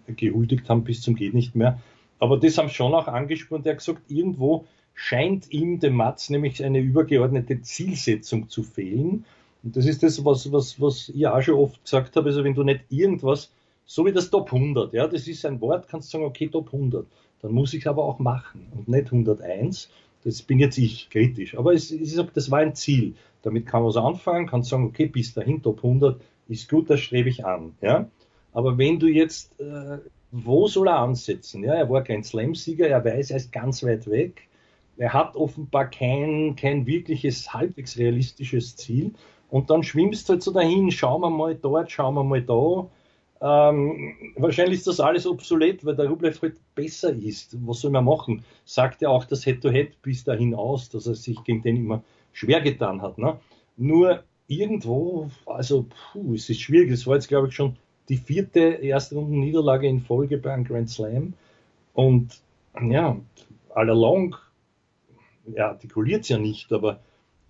gehuldigt 0.09 0.69
haben 0.69 0.85
bis 0.85 1.03
zum 1.03 1.15
geht 1.15 1.35
nicht 1.35 1.55
mehr. 1.55 1.81
Aber 2.19 2.39
das 2.39 2.59
haben 2.59 2.69
schon 2.69 2.95
auch 2.95 3.07
angesprochen. 3.07 3.63
Der 3.63 3.73
hat 3.73 3.79
gesagt, 3.79 4.11
irgendwo 4.11 4.65
scheint 4.95 5.51
ihm 5.51 5.79
dem 5.79 5.95
Matz 5.95 6.31
nämlich 6.31 6.65
eine 6.65 6.79
übergeordnete 6.79 7.61
Zielsetzung 7.61 8.49
zu 8.49 8.63
fehlen. 8.63 9.25
Und 9.63 9.77
das 9.77 9.87
ist 9.87 10.03
das, 10.03 10.25
was, 10.25 10.51
was, 10.53 10.81
was 10.81 11.11
ich 11.11 11.27
auch 11.27 11.43
schon 11.43 11.55
oft 11.55 11.83
gesagt 11.85 12.17
habe. 12.17 12.29
Also 12.29 12.45
wenn 12.45 12.55
du 12.55 12.63
nicht 12.63 12.85
irgendwas, 12.89 13.51
so 13.87 14.05
wie 14.05 14.13
das 14.13 14.31
Top 14.31 14.53
100, 14.53 14.93
ja, 14.93 15.07
das 15.07 15.27
ist 15.29 15.47
ein 15.47 15.61
Wort, 15.61 15.89
kannst 15.89 16.13
du 16.13 16.19
sagen, 16.19 16.25
okay, 16.25 16.49
Top 16.49 16.73
100 16.73 17.07
dann 17.43 17.53
muss 17.53 17.75
ich 17.75 17.83
es 17.83 17.87
aber 17.87 18.05
auch 18.05 18.19
machen 18.19 18.67
und 18.77 18.89
nicht 18.89 19.07
101. 19.07 19.91
Das 20.25 20.43
bin 20.43 20.59
jetzt 20.59 20.79
ich 20.79 21.09
kritisch. 21.11 21.57
Aber 21.57 21.73
es, 21.73 21.91
es 21.91 22.17
ist, 22.17 22.27
das 22.35 22.51
war 22.51 22.59
ein 22.59 22.75
Ziel. 22.75 23.15
Damit 23.43 23.67
kann 23.67 23.83
man 23.83 23.91
was 23.91 23.97
anfangen, 23.97 24.47
kann 24.47 24.63
sagen, 24.63 24.87
okay, 24.87 25.07
bis 25.07 25.35
dahin 25.35 25.63
Top 25.63 25.79
100 25.79 26.21
ist 26.49 26.69
gut, 26.69 26.91
das 26.91 27.01
strebe 27.01 27.29
ich 27.29 27.45
an. 27.45 27.75
Ja? 27.81 28.09
Aber 28.53 28.79
wenn 28.79 28.99
du 28.99 29.07
jetzt, 29.07 29.61
äh, 29.61 29.99
wo 30.33 30.67
soll 30.67 30.89
er 30.89 30.99
ansetzen? 30.99 31.63
Ja, 31.63 31.75
er 31.75 31.89
war 31.89 32.03
kein 32.03 32.25
Slam-Sieger, 32.25 32.89
er 32.89 33.05
weiß, 33.05 33.31
er 33.31 33.37
ist 33.37 33.53
ganz 33.53 33.85
weit 33.85 34.11
weg. 34.11 34.49
Er 34.97 35.13
hat 35.13 35.37
offenbar 35.37 35.91
kein, 35.91 36.57
kein 36.57 36.87
wirkliches, 36.87 37.53
halbwegs 37.53 37.99
realistisches 37.99 38.77
Ziel. 38.77 39.13
Und 39.51 39.71
dann 39.71 39.83
schwimmst 39.83 40.29
du 40.29 40.33
halt 40.33 40.43
so 40.43 40.51
dahin, 40.51 40.91
schauen 40.91 41.21
wir 41.21 41.31
mal 41.31 41.55
dort, 41.55 41.93
schauen 41.93 42.15
wir 42.15 42.25
mal 42.25 42.43
da. 42.43 42.89
Ähm, 43.41 44.15
wahrscheinlich 44.37 44.79
ist 44.79 44.87
das 44.87 45.01
alles 45.01 45.27
obsolet, 45.27 45.85
weil 45.85 45.97
der 45.97 46.09
Rublev 46.09 46.41
halt 46.41 46.57
besser 46.75 47.13
ist. 47.13 47.57
Was 47.67 47.81
soll 47.81 47.91
man 47.91 48.05
machen? 48.05 48.45
Sagt 48.65 49.03
ja 49.03 49.09
auch 49.09 49.25
das 49.25 49.45
Head-to-Head 49.45 50.01
bis 50.03 50.25
dahin 50.25 50.55
aus, 50.55 50.89
dass 50.89 51.07
er 51.07 51.15
sich 51.15 51.43
gegen 51.45 51.63
den 51.63 51.77
immer 51.77 52.03
schwer 52.33 52.61
getan 52.61 53.03
hat. 53.03 53.19
Ne? 53.19 53.39
Nur 53.77 54.25
irgendwo, 54.49 55.31
also 55.45 55.87
puh, 56.13 56.35
es 56.35 56.49
ist 56.49 56.61
schwierig. 56.61 56.91
Es 56.91 57.07
war 57.07 57.15
jetzt, 57.15 57.29
glaube 57.29 57.49
ich, 57.49 57.55
schon 57.55 57.77
die 58.09 58.17
vierte 58.17 58.61
erste 58.61 59.17
Niederlage 59.17 59.89
in 59.89 60.01
Folge 60.01 60.39
bei 60.39 60.53
einem 60.53 60.65
Grand 60.65 60.89
Slam. 60.89 61.35
Und 61.93 62.41
ja, 62.81 63.19
all 63.75 63.91
along, 63.91 64.37
er 65.55 65.69
artikuliert 65.69 66.23
es 66.23 66.29
ja 66.29 66.39
nicht, 66.39 66.73
aber, 66.73 67.01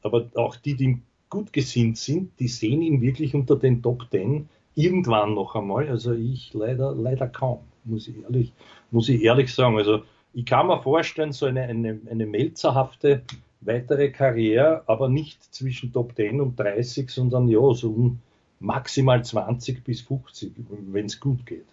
aber 0.02 0.30
auch 0.34 0.56
die, 0.56 0.74
die 0.74 0.84
ihm 0.84 1.02
gut 1.30 1.52
gesinnt 1.52 1.98
sind, 1.98 2.38
die 2.38 2.48
sehen 2.48 2.82
ihn 2.82 3.00
wirklich 3.00 3.34
unter 3.34 3.56
den 3.56 3.82
Top 3.82 4.10
Ten 4.10 4.48
irgendwann 4.76 5.34
noch 5.34 5.56
einmal. 5.56 5.88
Also 5.88 6.12
ich 6.12 6.54
leider, 6.54 6.94
leider 6.94 7.26
kaum, 7.26 7.60
muss 7.84 8.06
ich 8.06 8.22
ehrlich, 8.22 8.52
muss 8.92 9.08
ich 9.08 9.22
ehrlich 9.22 9.52
sagen. 9.52 9.76
Also 9.76 10.02
ich 10.32 10.44
kann 10.46 10.68
mir 10.68 10.80
vorstellen, 10.80 11.32
so 11.32 11.46
eine, 11.46 11.62
eine, 11.62 11.98
eine 12.08 12.26
melzerhafte 12.26 13.22
weitere 13.62 14.10
Karriere, 14.10 14.82
aber 14.86 15.08
nicht 15.08 15.42
zwischen 15.52 15.92
Top 15.92 16.14
10 16.14 16.40
und 16.40 16.60
30, 16.60 17.10
sondern 17.10 17.48
ja, 17.48 17.74
so 17.74 18.16
maximal 18.60 19.24
20 19.24 19.82
bis 19.82 20.02
50, 20.02 20.52
wenn 20.92 21.06
es 21.06 21.18
gut 21.18 21.44
geht. 21.46 21.64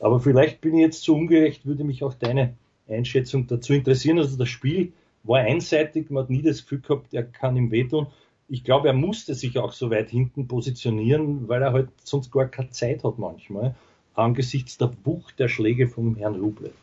Aber 0.00 0.20
vielleicht 0.20 0.60
bin 0.60 0.74
ich 0.74 0.80
jetzt 0.80 1.02
zu 1.02 1.14
ungerecht, 1.14 1.66
würde 1.66 1.84
mich 1.84 2.04
auch 2.04 2.14
deine 2.14 2.54
Einschätzung 2.88 3.46
dazu 3.46 3.74
interessieren. 3.74 4.18
Also 4.18 4.36
das 4.36 4.48
Spiel 4.48 4.92
war 5.24 5.40
einseitig, 5.40 6.10
man 6.10 6.24
hat 6.24 6.30
nie 6.30 6.42
das 6.42 6.62
Gefühl 6.62 6.80
gehabt, 6.80 7.12
er 7.12 7.24
kann 7.24 7.56
ihm 7.56 7.70
wehtun 7.70 8.06
ich 8.48 8.64
glaube, 8.64 8.88
er 8.88 8.94
musste 8.94 9.34
sich 9.34 9.58
auch 9.58 9.72
so 9.72 9.90
weit 9.90 10.10
hinten 10.10 10.46
positionieren, 10.46 11.48
weil 11.48 11.62
er 11.62 11.72
halt 11.72 11.88
sonst 12.04 12.30
gar 12.30 12.46
keine 12.46 12.70
Zeit 12.70 13.02
hat 13.04 13.18
manchmal, 13.18 13.74
angesichts 14.14 14.78
der 14.78 14.92
Wucht 15.04 15.38
der 15.38 15.48
Schläge 15.48 15.88
vom 15.88 16.16
Herrn 16.16 16.36
Rublev. 16.36 16.74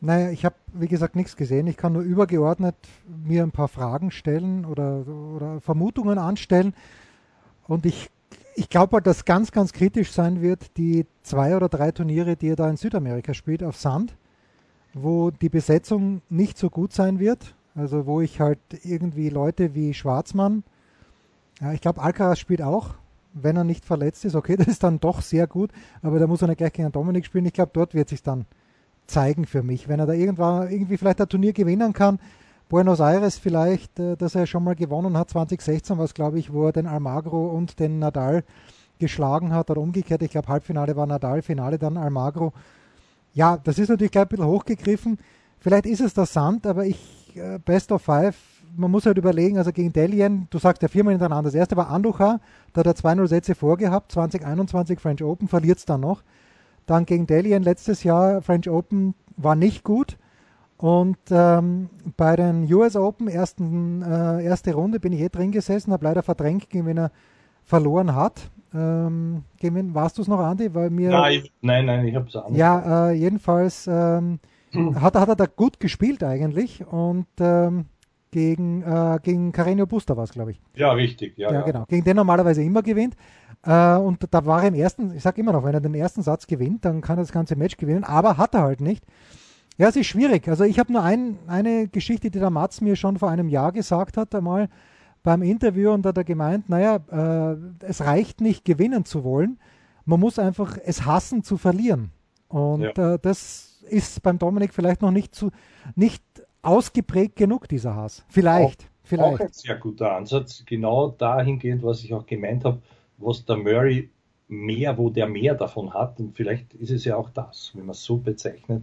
Naja, 0.00 0.30
ich 0.30 0.44
habe, 0.44 0.56
wie 0.74 0.88
gesagt, 0.88 1.16
nichts 1.16 1.36
gesehen. 1.36 1.66
Ich 1.66 1.76
kann 1.76 1.94
nur 1.94 2.02
übergeordnet 2.02 2.76
mir 3.26 3.42
ein 3.42 3.50
paar 3.50 3.68
Fragen 3.68 4.10
stellen 4.10 4.64
oder, 4.64 5.06
oder 5.06 5.60
Vermutungen 5.60 6.18
anstellen. 6.18 6.74
Und 7.66 7.86
ich, 7.86 8.10
ich 8.54 8.68
glaube 8.68 8.96
halt, 8.96 9.06
dass 9.06 9.24
ganz, 9.24 9.52
ganz 9.52 9.72
kritisch 9.72 10.12
sein 10.12 10.42
wird, 10.42 10.76
die 10.76 11.06
zwei 11.22 11.56
oder 11.56 11.68
drei 11.68 11.92
Turniere, 11.92 12.36
die 12.36 12.48
er 12.48 12.56
da 12.56 12.68
in 12.68 12.76
Südamerika 12.76 13.32
spielt, 13.34 13.62
auf 13.62 13.76
Sand, 13.76 14.16
wo 14.92 15.30
die 15.30 15.48
Besetzung 15.48 16.20
nicht 16.28 16.58
so 16.58 16.70
gut 16.70 16.92
sein 16.92 17.18
wird. 17.18 17.55
Also 17.76 18.06
wo 18.06 18.22
ich 18.22 18.40
halt 18.40 18.58
irgendwie 18.84 19.28
Leute 19.28 19.74
wie 19.74 19.92
Schwarzmann, 19.92 20.64
ja, 21.60 21.72
ich 21.72 21.82
glaube 21.82 22.02
Alcaraz 22.02 22.38
spielt 22.38 22.62
auch, 22.62 22.94
wenn 23.34 23.56
er 23.56 23.64
nicht 23.64 23.84
verletzt 23.84 24.24
ist, 24.24 24.34
okay, 24.34 24.56
das 24.58 24.66
ist 24.66 24.82
dann 24.82 24.98
doch 24.98 25.20
sehr 25.20 25.46
gut, 25.46 25.70
aber 26.02 26.18
da 26.18 26.26
muss 26.26 26.42
er 26.42 26.48
nicht 26.48 26.58
gleich 26.58 26.72
gegen 26.72 26.90
Dominik 26.90 27.26
spielen. 27.26 27.44
Ich 27.44 27.52
glaube, 27.52 27.72
dort 27.74 27.94
wird 27.94 28.08
sich 28.08 28.22
dann 28.22 28.46
zeigen 29.06 29.44
für 29.46 29.62
mich, 29.62 29.88
wenn 29.88 30.00
er 30.00 30.06
da 30.06 30.14
irgendwann 30.14 30.70
irgendwie 30.70 30.96
vielleicht 30.96 31.20
ein 31.20 31.28
Turnier 31.28 31.52
gewinnen 31.52 31.92
kann. 31.92 32.18
Buenos 32.68 32.98
Aires 32.98 33.38
vielleicht, 33.38 34.00
äh, 34.00 34.16
dass 34.16 34.34
er 34.34 34.46
schon 34.46 34.64
mal 34.64 34.74
gewonnen 34.74 35.16
hat, 35.16 35.30
2016 35.30 35.98
was 35.98 36.14
glaube 36.14 36.38
ich, 36.38 36.52
wo 36.52 36.66
er 36.66 36.72
den 36.72 36.86
Almagro 36.86 37.46
und 37.48 37.78
den 37.78 37.98
Nadal 37.98 38.42
geschlagen 38.98 39.52
hat 39.52 39.70
oder 39.70 39.80
umgekehrt. 39.82 40.22
Ich 40.22 40.30
glaube, 40.30 40.48
Halbfinale 40.48 40.96
war 40.96 41.06
Nadal, 41.06 41.42
Finale 41.42 41.78
dann 41.78 41.98
Almagro. 41.98 42.54
Ja, 43.34 43.58
das 43.58 43.78
ist 43.78 43.90
natürlich 43.90 44.10
gleich 44.10 44.24
ein 44.24 44.28
bisschen 44.28 44.46
hochgegriffen. 44.46 45.18
Vielleicht 45.60 45.86
ist 45.86 46.00
es 46.00 46.14
der 46.14 46.26
Sand, 46.26 46.66
aber 46.66 46.86
ich 46.86 47.25
äh, 47.36 47.58
Best 47.64 47.92
of 47.92 48.02
Five, 48.02 48.36
man 48.76 48.90
muss 48.90 49.06
halt 49.06 49.18
überlegen, 49.18 49.58
also 49.58 49.72
gegen 49.72 49.92
Delien, 49.92 50.46
du 50.50 50.58
sagst 50.58 50.82
ja 50.82 50.88
viermal 50.88 51.12
hintereinander. 51.12 51.48
Das 51.48 51.54
erste 51.54 51.76
war 51.76 51.90
Anducha, 51.90 52.40
da 52.72 52.80
hat 52.80 52.86
er 52.86 52.94
2-0 52.94 53.26
Sätze 53.26 53.54
vorgehabt, 53.54 54.12
2021 54.12 55.00
French 55.00 55.22
Open, 55.22 55.48
verliert 55.48 55.78
es 55.78 55.84
dann 55.84 56.00
noch. 56.00 56.22
Dann 56.86 57.04
gegen 57.04 57.26
Delien 57.26 57.62
letztes 57.62 58.04
Jahr 58.04 58.42
French 58.42 58.68
Open 58.68 59.14
war 59.36 59.56
nicht 59.56 59.82
gut. 59.82 60.18
Und 60.78 61.16
ähm, 61.30 61.88
bei 62.16 62.36
den 62.36 62.72
US 62.72 62.96
Open, 62.96 63.28
ersten, 63.28 64.02
äh, 64.02 64.44
erste 64.44 64.74
Runde, 64.74 65.00
bin 65.00 65.12
ich 65.12 65.20
eh 65.20 65.30
drin 65.30 65.50
gesessen, 65.50 65.92
habe 65.92 66.04
leider 66.04 66.22
verdrängt, 66.22 66.68
gegen 66.68 66.86
wen 66.86 66.98
er 66.98 67.10
verloren 67.64 68.14
hat. 68.14 68.50
Ähm, 68.74 69.44
gegen 69.58 69.74
wen 69.74 69.94
warst 69.94 70.18
du 70.18 70.22
es 70.22 70.28
noch, 70.28 70.38
Andi? 70.38 70.74
Weil 70.74 70.90
mir, 70.90 71.10
nein, 71.10 71.44
nein, 71.62 71.86
nein, 71.86 72.06
ich 72.06 72.14
habe 72.14 72.28
es 72.28 72.36
auch 72.36 72.50
nicht. 72.50 72.58
Ja, 72.58 73.08
äh, 73.08 73.12
jedenfalls 73.14 73.86
ähm, 73.90 74.38
hat, 75.00 75.14
hat 75.14 75.28
er 75.28 75.36
da 75.36 75.46
gut 75.46 75.80
gespielt 75.80 76.22
eigentlich 76.22 76.86
und 76.86 77.26
ähm, 77.40 77.86
gegen, 78.30 78.82
äh, 78.82 79.18
gegen 79.22 79.52
Carreño 79.52 79.86
Buster 79.86 80.16
war 80.16 80.24
es, 80.24 80.32
glaube 80.32 80.50
ich. 80.50 80.60
Ja, 80.74 80.92
richtig. 80.92 81.38
Ja, 81.38 81.50
ja, 81.50 81.60
ja, 81.60 81.62
genau. 81.62 81.84
Gegen 81.86 82.04
den 82.04 82.16
normalerweise 82.16 82.62
immer 82.62 82.82
gewinnt. 82.82 83.16
Äh, 83.64 83.96
und 83.96 84.18
da 84.30 84.44
war 84.44 84.62
er 84.62 84.68
im 84.68 84.74
ersten, 84.74 85.14
ich 85.14 85.22
sage 85.22 85.40
immer 85.40 85.52
noch, 85.52 85.64
wenn 85.64 85.74
er 85.74 85.80
den 85.80 85.94
ersten 85.94 86.22
Satz 86.22 86.46
gewinnt, 86.46 86.84
dann 86.84 87.00
kann 87.00 87.18
er 87.18 87.22
das 87.22 87.32
ganze 87.32 87.56
Match 87.56 87.76
gewinnen, 87.76 88.04
aber 88.04 88.36
hat 88.36 88.54
er 88.54 88.62
halt 88.62 88.80
nicht. 88.80 89.04
Ja, 89.78 89.88
es 89.88 89.96
ist 89.96 90.06
schwierig. 90.06 90.48
Also 90.48 90.64
ich 90.64 90.78
habe 90.78 90.92
nur 90.92 91.02
ein, 91.02 91.38
eine 91.46 91.88
Geschichte, 91.88 92.30
die 92.30 92.38
der 92.38 92.50
Mats 92.50 92.80
mir 92.80 92.96
schon 92.96 93.18
vor 93.18 93.30
einem 93.30 93.48
Jahr 93.48 93.72
gesagt 93.72 94.16
hat, 94.16 94.34
einmal 94.34 94.68
beim 95.22 95.42
Interview 95.42 95.90
und 95.92 96.06
hat 96.06 96.16
er 96.16 96.24
gemeint, 96.24 96.68
naja, 96.68 97.00
äh, 97.10 97.56
es 97.80 98.02
reicht 98.02 98.40
nicht 98.40 98.64
gewinnen 98.64 99.04
zu 99.04 99.24
wollen, 99.24 99.58
man 100.04 100.20
muss 100.20 100.38
einfach 100.38 100.78
es 100.84 101.04
hassen 101.04 101.42
zu 101.42 101.56
verlieren. 101.58 102.10
Und 102.48 102.82
ja. 102.82 103.14
äh, 103.14 103.18
das 103.20 103.75
ist 103.88 104.22
beim 104.22 104.38
Dominik 104.38 104.74
vielleicht 104.74 105.02
noch 105.02 105.10
nicht 105.10 105.34
zu 105.34 105.50
nicht 105.94 106.22
ausgeprägt 106.62 107.36
genug, 107.36 107.68
dieser 107.68 107.94
Hass. 107.94 108.24
Vielleicht. 108.28 108.82
Auch, 108.82 108.86
vielleicht. 109.04 109.34
Auch 109.34 109.40
ein 109.40 109.52
sehr 109.52 109.76
guter 109.76 110.16
Ansatz, 110.16 110.64
genau 110.66 111.08
dahingehend, 111.08 111.82
was 111.82 112.02
ich 112.02 112.12
auch 112.12 112.26
gemeint 112.26 112.64
habe, 112.64 112.80
was 113.18 113.44
der 113.44 113.56
Murray 113.56 114.10
mehr, 114.48 114.96
wo 114.98 115.10
der 115.10 115.28
mehr 115.28 115.54
davon 115.54 115.92
hat. 115.94 116.18
Und 116.18 116.36
vielleicht 116.36 116.74
ist 116.74 116.90
es 116.90 117.04
ja 117.04 117.16
auch 117.16 117.30
das, 117.30 117.70
wenn 117.74 117.86
man 117.86 117.92
es 117.92 118.02
so 118.02 118.16
bezeichnet, 118.16 118.82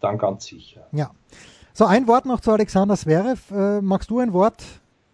dann 0.00 0.18
ganz 0.18 0.46
sicher. 0.46 0.86
Ja. 0.92 1.10
So, 1.72 1.86
ein 1.86 2.06
Wort 2.06 2.26
noch 2.26 2.40
zu 2.40 2.50
Alexander 2.50 2.96
Zverev. 2.96 3.50
Äh, 3.54 3.80
magst 3.80 4.10
du 4.10 4.18
ein 4.18 4.32
Wort 4.32 4.62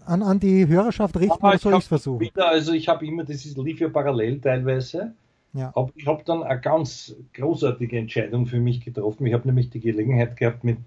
an, 0.04 0.22
an 0.22 0.40
die 0.40 0.66
Hörerschaft 0.66 1.16
richten 1.16 1.38
ja, 1.40 1.48
oder 1.50 1.58
soll 1.58 1.74
ich 1.74 1.80
es 1.80 1.86
versuchen? 1.86 2.20
Wieder, 2.20 2.48
also 2.48 2.72
ich 2.72 2.88
habe 2.88 3.06
immer, 3.06 3.24
das 3.24 3.44
ist, 3.44 3.56
lief 3.58 3.80
ja 3.80 3.88
parallel 3.88 4.40
teilweise. 4.40 5.12
Ja. 5.58 5.72
Aber 5.74 5.90
ich 5.96 6.06
habe 6.06 6.22
dann 6.24 6.44
eine 6.44 6.60
ganz 6.60 7.16
großartige 7.34 7.98
Entscheidung 7.98 8.46
für 8.46 8.60
mich 8.60 8.80
getroffen. 8.80 9.26
Ich 9.26 9.32
habe 9.32 9.48
nämlich 9.48 9.70
die 9.70 9.80
Gelegenheit 9.80 10.36
gehabt, 10.36 10.62
mit 10.62 10.78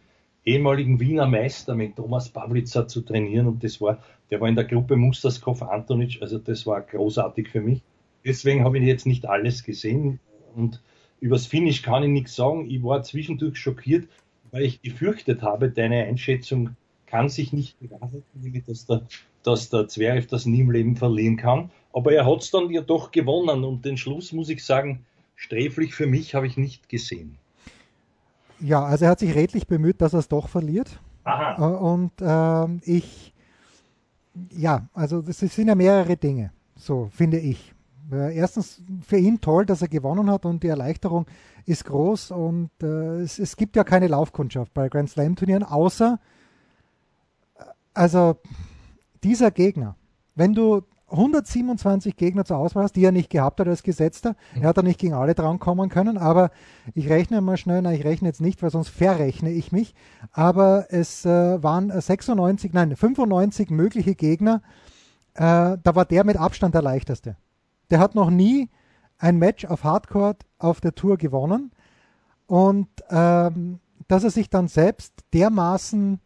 ehemaligen 0.45 1.01
Wiener 1.01 1.27
Meister, 1.27 1.75
mit 1.75 1.97
Thomas 1.97 2.29
Pavlitzer 2.29 2.87
zu 2.87 3.01
trainieren. 3.01 3.47
Und 3.47 3.65
das 3.65 3.81
war, 3.81 4.01
der 4.29 4.39
war 4.39 4.47
in 4.47 4.55
der 4.55 4.63
Gruppe 4.63 4.95
Musterskov 4.95 5.61
Antonic, 5.61 6.21
also 6.21 6.39
das 6.39 6.65
war 6.65 6.81
großartig 6.81 7.49
für 7.49 7.59
mich. 7.59 7.81
Deswegen 8.23 8.63
habe 8.63 8.79
ich 8.79 8.85
jetzt 8.85 9.05
nicht 9.05 9.25
alles 9.25 9.63
gesehen. 9.63 10.21
Und 10.55 10.81
übers 11.19 11.47
Finish 11.47 11.81
kann 11.81 12.03
ich 12.03 12.09
nichts 12.09 12.35
sagen. 12.35 12.69
Ich 12.69 12.81
war 12.81 13.03
zwischendurch 13.03 13.57
schockiert, 13.57 14.07
weil 14.51 14.63
ich 14.63 14.81
gefürchtet 14.81 15.41
habe, 15.41 15.69
deine 15.69 16.05
Einschätzung 16.05 16.77
kann 17.07 17.27
sich 17.27 17.51
nicht 17.51 17.77
bewahrheiten, 17.79 18.63
dass 18.65 18.85
der, 18.85 19.05
dass 19.43 19.69
der 19.69 19.89
Zverev 19.89 20.27
das 20.27 20.45
nie 20.45 20.61
im 20.61 20.71
Leben 20.71 20.95
verlieren 20.95 21.35
kann. 21.35 21.71
Aber 21.93 22.13
er 22.13 22.25
hat 22.25 22.41
es 22.41 22.51
dann 22.51 22.69
ja 22.69 22.81
doch 22.81 23.11
gewonnen 23.11 23.63
und 23.63 23.85
den 23.85 23.97
Schluss, 23.97 24.31
muss 24.31 24.49
ich 24.49 24.63
sagen, 24.63 25.05
sträflich 25.35 25.93
für 25.93 26.07
mich 26.07 26.35
habe 26.35 26.47
ich 26.47 26.57
nicht 26.57 26.87
gesehen. 26.89 27.37
Ja, 28.59 28.83
also 28.83 29.05
er 29.05 29.11
hat 29.11 29.19
sich 29.19 29.35
redlich 29.35 29.67
bemüht, 29.67 30.01
dass 30.01 30.13
er 30.13 30.19
es 30.19 30.27
doch 30.27 30.47
verliert. 30.47 30.99
Aha. 31.23 31.55
Äh, 31.57 31.75
und 31.77 32.11
äh, 32.21 32.89
ich, 32.89 33.33
ja, 34.51 34.87
also 34.93 35.21
das 35.21 35.39
sind 35.39 35.67
ja 35.67 35.75
mehrere 35.75 36.15
Dinge, 36.15 36.51
so 36.75 37.09
finde 37.11 37.39
ich. 37.39 37.73
Äh, 38.11 38.35
erstens 38.35 38.81
für 39.01 39.17
ihn 39.17 39.41
toll, 39.41 39.65
dass 39.65 39.81
er 39.81 39.87
gewonnen 39.87 40.29
hat 40.29 40.45
und 40.45 40.63
die 40.63 40.67
Erleichterung 40.67 41.25
ist 41.65 41.85
groß 41.85 42.31
und 42.31 42.69
äh, 42.81 43.21
es, 43.21 43.39
es, 43.39 43.55
gibt 43.55 43.75
ja 43.75 43.83
keine 43.83 44.07
Laufkundschaft 44.07 44.73
bei 44.73 44.89
Grand 44.89 45.09
Slam 45.09 45.35
Turnieren, 45.35 45.63
außer 45.63 46.19
äh, 47.57 47.63
also 47.93 48.37
dieser 49.23 49.51
Gegner, 49.51 49.95
wenn 50.35 50.53
du 50.53 50.81
127 51.11 52.15
Gegner 52.15 52.45
zur 52.45 52.57
Auswahl 52.57 52.83
hast, 52.83 52.95
die 52.95 53.03
er 53.03 53.11
nicht 53.11 53.29
gehabt 53.29 53.59
hat 53.59 53.67
als 53.67 53.83
Gesetzter. 53.83 54.35
Er 54.55 54.69
hat 54.69 54.77
da 54.77 54.81
nicht 54.81 54.99
gegen 54.99 55.13
alle 55.13 55.35
drankommen 55.35 55.89
können, 55.89 56.17
aber 56.17 56.51
ich 56.95 57.09
rechne 57.09 57.41
mal 57.41 57.57
schnell, 57.57 57.81
nein, 57.81 57.95
ich 57.95 58.05
rechne 58.05 58.29
jetzt 58.29 58.41
nicht, 58.41 58.63
weil 58.63 58.71
sonst 58.71 58.89
verrechne 58.89 59.51
ich 59.51 59.71
mich. 59.71 59.93
Aber 60.31 60.87
es 60.89 61.25
äh, 61.25 61.61
waren 61.61 61.91
96, 61.91 62.73
nein, 62.73 62.95
95 62.95 63.69
mögliche 63.69 64.15
Gegner. 64.15 64.61
Äh, 65.33 65.77
da 65.83 65.95
war 65.95 66.05
der 66.05 66.23
mit 66.23 66.37
Abstand 66.37 66.73
der 66.75 66.81
leichteste. 66.81 67.35
Der 67.89 67.99
hat 67.99 68.15
noch 68.15 68.29
nie 68.29 68.69
ein 69.17 69.37
Match 69.37 69.65
auf 69.65 69.83
Hardcore 69.83 70.37
auf 70.57 70.81
der 70.81 70.95
Tour 70.95 71.17
gewonnen. 71.17 71.71
Und 72.47 72.89
ähm, 73.09 73.79
dass 74.07 74.23
er 74.23 74.31
sich 74.31 74.49
dann 74.49 74.67
selbst 74.67 75.13
dermaßen, 75.33 76.19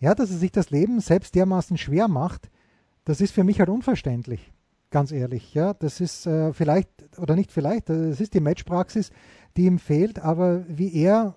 ja, 0.00 0.14
dass 0.14 0.30
er 0.30 0.38
sich 0.38 0.52
das 0.52 0.70
Leben 0.70 1.00
selbst 1.00 1.34
dermaßen 1.34 1.76
schwer 1.76 2.08
macht, 2.08 2.50
das 3.04 3.20
ist 3.20 3.32
für 3.32 3.44
mich 3.44 3.58
halt 3.58 3.68
unverständlich, 3.68 4.52
ganz 4.90 5.12
ehrlich. 5.12 5.54
Ja, 5.54 5.74
das 5.74 6.00
ist 6.00 6.26
äh, 6.26 6.52
vielleicht 6.52 6.88
oder 7.18 7.34
nicht 7.34 7.52
vielleicht, 7.52 7.88
das 7.88 8.20
ist 8.20 8.34
die 8.34 8.40
Matchpraxis, 8.40 9.10
die 9.56 9.66
ihm 9.66 9.78
fehlt, 9.78 10.18
aber 10.18 10.64
wie 10.68 10.94
er 10.94 11.36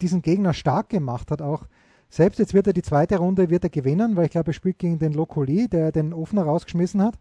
diesen 0.00 0.22
Gegner 0.22 0.52
stark 0.52 0.88
gemacht 0.88 1.30
hat, 1.30 1.42
auch 1.42 1.66
selbst 2.08 2.38
jetzt 2.38 2.52
wird 2.52 2.66
er 2.66 2.74
die 2.74 2.82
zweite 2.82 3.16
Runde 3.18 3.48
wird 3.48 3.64
er 3.64 3.70
gewinnen, 3.70 4.16
weil 4.16 4.26
ich 4.26 4.30
glaube, 4.30 4.50
er 4.50 4.54
spielt 4.54 4.78
gegen 4.78 4.98
den 4.98 5.14
Lokoli, 5.14 5.68
der 5.68 5.92
den 5.92 6.12
Offener 6.12 6.42
rausgeschmissen 6.42 7.02
hat. 7.02 7.18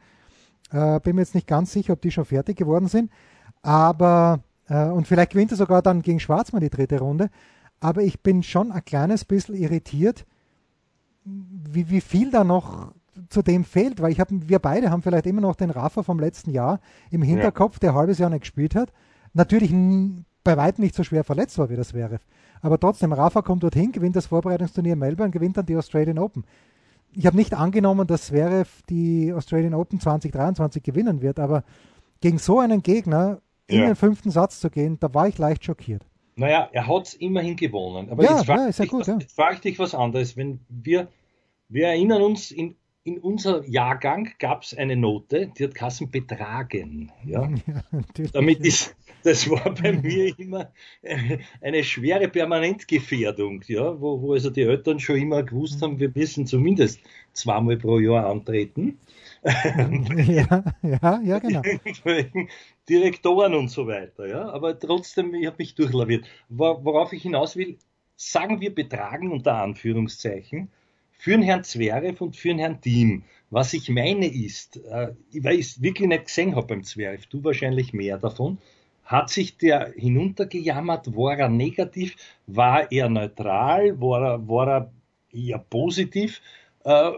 Äh, 0.71 0.99
bin 0.99 1.15
mir 1.15 1.21
jetzt 1.21 1.35
nicht 1.35 1.47
ganz 1.47 1.71
sicher, 1.71 1.93
ob 1.93 2.01
die 2.01 2.11
schon 2.11 2.25
fertig 2.25 2.57
geworden 2.57 2.87
sind, 2.87 3.09
aber 3.61 4.43
äh, 4.67 4.85
und 4.87 5.07
vielleicht 5.07 5.31
gewinnt 5.31 5.51
er 5.51 5.57
sogar 5.57 5.81
dann 5.81 6.01
gegen 6.01 6.19
Schwarzmann 6.19 6.61
die 6.61 6.69
dritte 6.69 6.99
Runde. 6.99 7.29
Aber 7.79 8.03
ich 8.03 8.21
bin 8.21 8.43
schon 8.43 8.71
ein 8.71 8.85
kleines 8.85 9.25
bisschen 9.25 9.55
irritiert, 9.55 10.25
wie, 11.23 11.89
wie 11.89 12.01
viel 12.01 12.31
da 12.31 12.43
noch 12.43 12.93
zu 13.31 13.41
dem 13.41 13.63
fehlt, 13.63 14.01
weil 14.01 14.11
ich 14.11 14.19
habe, 14.19 14.47
wir 14.47 14.59
beide 14.59 14.91
haben 14.91 15.01
vielleicht 15.01 15.25
immer 15.25 15.41
noch 15.41 15.55
den 15.55 15.69
Rafa 15.69 16.03
vom 16.03 16.19
letzten 16.19 16.51
Jahr 16.51 16.79
im 17.09 17.21
Hinterkopf, 17.21 17.75
ja. 17.75 17.79
der 17.79 17.95
halbes 17.95 18.17
Jahr 18.17 18.29
nicht 18.29 18.41
gespielt 18.41 18.75
hat. 18.75 18.91
Natürlich 19.33 19.73
bei 20.43 20.57
weitem 20.57 20.83
nicht 20.83 20.95
so 20.95 21.03
schwer 21.03 21.23
verletzt 21.23 21.57
war, 21.57 21.69
wie 21.69 21.75
das 21.75 21.93
wäre. 21.93 22.19
Aber 22.61 22.79
trotzdem, 22.79 23.13
Rafa 23.13 23.41
kommt 23.41 23.63
dorthin, 23.63 23.91
gewinnt 23.91 24.15
das 24.15 24.27
Vorbereitungsturnier 24.27 24.93
in 24.93 24.99
Melbourne, 24.99 25.31
gewinnt 25.31 25.57
dann 25.57 25.65
die 25.65 25.75
Australian 25.75 26.19
Open. 26.19 26.43
Ich 27.13 27.25
habe 27.25 27.37
nicht 27.37 27.53
angenommen, 27.53 28.07
dass 28.07 28.27
Zverev 28.27 28.83
die 28.89 29.33
Australian 29.33 29.73
Open 29.73 29.99
2023 29.99 30.83
gewinnen 30.83 31.21
wird, 31.21 31.39
aber 31.39 31.63
gegen 32.19 32.37
so 32.37 32.59
einen 32.59 32.83
Gegner 32.83 33.41
in 33.67 33.81
den 33.81 33.95
fünften 33.95 34.31
Satz 34.31 34.59
zu 34.59 34.69
gehen, 34.69 34.99
da 34.99 35.13
war 35.13 35.27
ich 35.27 35.37
leicht 35.37 35.63
schockiert. 35.63 36.05
Naja, 36.35 36.69
er 36.71 36.87
hat 36.87 37.07
es 37.07 37.13
immerhin 37.13 37.55
gewonnen. 37.55 38.09
Aber 38.09 38.23
ja, 38.23 38.31
jetzt 38.31 38.45
frage 38.45 38.61
ja, 38.61 38.67
ist 38.67 38.79
ja 38.79 38.85
gut, 38.85 39.01
was, 39.01 39.07
ja. 39.07 39.19
frag 39.33 39.55
ich 39.55 39.61
dich 39.61 39.79
was 39.79 39.95
anderes. 39.95 40.37
Wenn 40.37 40.59
wir, 40.69 41.07
wir 41.69 41.87
erinnern 41.87 42.21
uns 42.21 42.51
in 42.51 42.75
in 43.03 43.17
unser 43.17 43.65
Jahrgang 43.67 44.29
gab 44.37 44.63
es 44.63 44.77
eine 44.77 44.95
Note, 44.95 45.51
die 45.57 45.63
hat 45.63 45.75
Kassen 45.75 46.11
betragen. 46.11 47.11
Ja? 47.25 47.49
ja 47.67 48.25
Damit 48.33 48.59
ist, 48.59 48.95
das 49.23 49.49
war 49.49 49.73
bei 49.73 49.93
mir 49.93 50.37
immer 50.37 50.71
eine 51.61 51.83
schwere 51.83 52.27
Permanentgefährdung, 52.27 53.63
ja? 53.67 53.99
wo, 53.99 54.21
wo 54.21 54.33
also 54.33 54.49
die 54.51 54.61
Eltern 54.61 54.99
schon 54.99 55.17
immer 55.17 55.41
gewusst 55.43 55.81
haben, 55.81 55.99
wir 55.99 56.11
müssen 56.13 56.45
zumindest 56.45 56.99
zweimal 57.33 57.77
pro 57.77 57.97
Jahr 57.99 58.27
antreten. 58.27 58.99
ja, 59.43 60.63
ja, 60.83 61.21
ja, 61.23 61.39
genau. 61.39 61.61
Direktoren 62.89 63.55
und 63.55 63.69
so 63.69 63.87
weiter, 63.87 64.27
ja. 64.27 64.49
Aber 64.49 64.77
trotzdem, 64.77 65.33
ich 65.33 65.47
habe 65.47 65.55
mich 65.57 65.73
durchlaviert. 65.73 66.27
Worauf 66.49 67.11
ich 67.13 67.23
hinaus 67.23 67.55
will, 67.55 67.79
sagen 68.15 68.61
wir 68.61 68.75
betragen 68.75 69.31
unter 69.31 69.55
Anführungszeichen, 69.55 70.69
für 71.21 71.33
den 71.33 71.43
Herrn 71.43 71.63
Zverev 71.63 72.19
und 72.19 72.35
für 72.35 72.47
den 72.47 72.57
Herrn 72.57 72.81
Thiem. 72.81 73.23
Was 73.51 73.73
ich 73.73 73.89
meine 73.89 74.25
ist, 74.25 74.77
äh, 74.77 75.09
weil 75.33 75.59
ich 75.59 75.67
es 75.67 75.81
wirklich 75.83 76.07
nicht 76.07 76.25
gesehen 76.25 76.55
habe 76.55 76.65
beim 76.65 76.83
Zverev, 76.83 77.27
du 77.27 77.43
wahrscheinlich 77.43 77.93
mehr 77.93 78.17
davon, 78.17 78.57
hat 79.03 79.29
sich 79.29 79.55
der 79.55 79.93
hinuntergejammert, 79.95 81.15
war 81.15 81.37
er 81.37 81.47
negativ, 81.47 82.15
war 82.47 82.91
er 82.91 83.07
neutral, 83.07 84.01
war 84.01 84.31
er, 84.31 84.47
war 84.47 84.67
er 84.67 84.91
eher 85.31 85.59
positiv, 85.59 86.41
äh, 86.85 87.11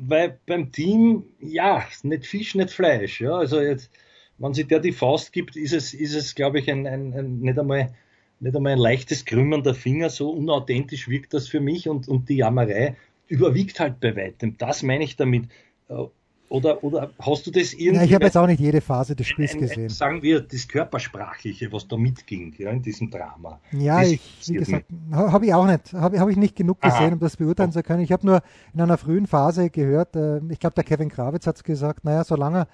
weil 0.00 0.38
beim 0.44 0.70
Team, 0.70 1.24
ja, 1.40 1.82
nicht 2.02 2.26
Fisch, 2.26 2.54
nicht 2.56 2.72
Fleisch, 2.72 3.22
ja, 3.22 3.38
also 3.38 3.62
jetzt, 3.62 3.90
wenn 4.36 4.52
sich 4.52 4.66
der 4.66 4.80
die 4.80 4.92
Faust 4.92 5.32
gibt, 5.32 5.56
ist 5.56 5.72
es, 5.72 5.94
ist 5.94 6.14
es, 6.14 6.34
glaube 6.34 6.58
ich, 6.58 6.70
ein, 6.70 6.86
ein, 6.86 7.14
ein, 7.14 7.38
nicht 7.38 7.58
einmal, 7.58 7.94
nicht 8.38 8.54
einmal 8.54 8.72
ein 8.72 8.78
leichtes 8.78 9.24
Krümmern 9.24 9.62
der 9.62 9.74
Finger, 9.74 10.10
so 10.10 10.28
unauthentisch 10.28 11.08
wirkt 11.08 11.32
das 11.32 11.48
für 11.48 11.60
mich 11.60 11.88
und, 11.88 12.06
und 12.06 12.28
die 12.28 12.36
Jammerei 12.36 12.96
überwiegt 13.28 13.80
halt 13.80 14.00
bei 14.00 14.16
weitem. 14.16 14.56
Das 14.58 14.82
meine 14.82 15.04
ich 15.04 15.16
damit. 15.16 15.48
Äh, 15.88 16.04
oder, 16.48 16.84
oder 16.84 17.10
hast 17.18 17.46
du 17.46 17.50
das 17.50 17.72
irgendwie? 17.72 17.96
Ja, 17.96 18.02
ich 18.04 18.14
habe 18.14 18.24
jetzt 18.24 18.36
auch 18.36 18.46
nicht 18.46 18.60
jede 18.60 18.80
Phase 18.80 19.16
des 19.16 19.26
Spiels 19.26 19.54
ein, 19.54 19.58
ein, 19.58 19.68
gesehen. 19.68 19.88
Sagen 19.88 20.22
wir 20.22 20.40
das 20.40 20.68
Körpersprachliche, 20.68 21.72
was 21.72 21.88
da 21.88 21.96
mitging, 21.96 22.54
ja, 22.58 22.70
in 22.70 22.82
diesem 22.82 23.10
Drama. 23.10 23.60
Ja, 23.72 24.00
das 24.00 24.12
ich, 24.12 24.20
wie 24.46 24.54
gesagt, 24.54 24.84
habe 25.10 25.46
ich 25.46 25.54
auch 25.54 25.66
nicht, 25.66 25.92
habe 25.92 26.20
hab 26.20 26.28
ich 26.28 26.36
nicht 26.36 26.54
genug 26.54 26.80
gesehen, 26.80 27.06
Aha. 27.06 27.12
um 27.14 27.18
das 27.18 27.36
beurteilen 27.36 27.72
zu 27.72 27.82
können. 27.82 28.02
Ich 28.02 28.12
habe 28.12 28.24
nur 28.24 28.42
in 28.72 28.80
einer 28.80 28.96
frühen 28.96 29.26
Phase 29.26 29.70
gehört, 29.70 30.14
äh, 30.14 30.38
ich 30.48 30.60
glaube, 30.60 30.74
der 30.74 30.84
Kevin 30.84 31.08
Krawitz 31.08 31.48
hat 31.48 31.56
es 31.56 31.64
gesagt, 31.64 32.04
naja, 32.04 32.22
solange 32.22 32.58
er 32.58 32.68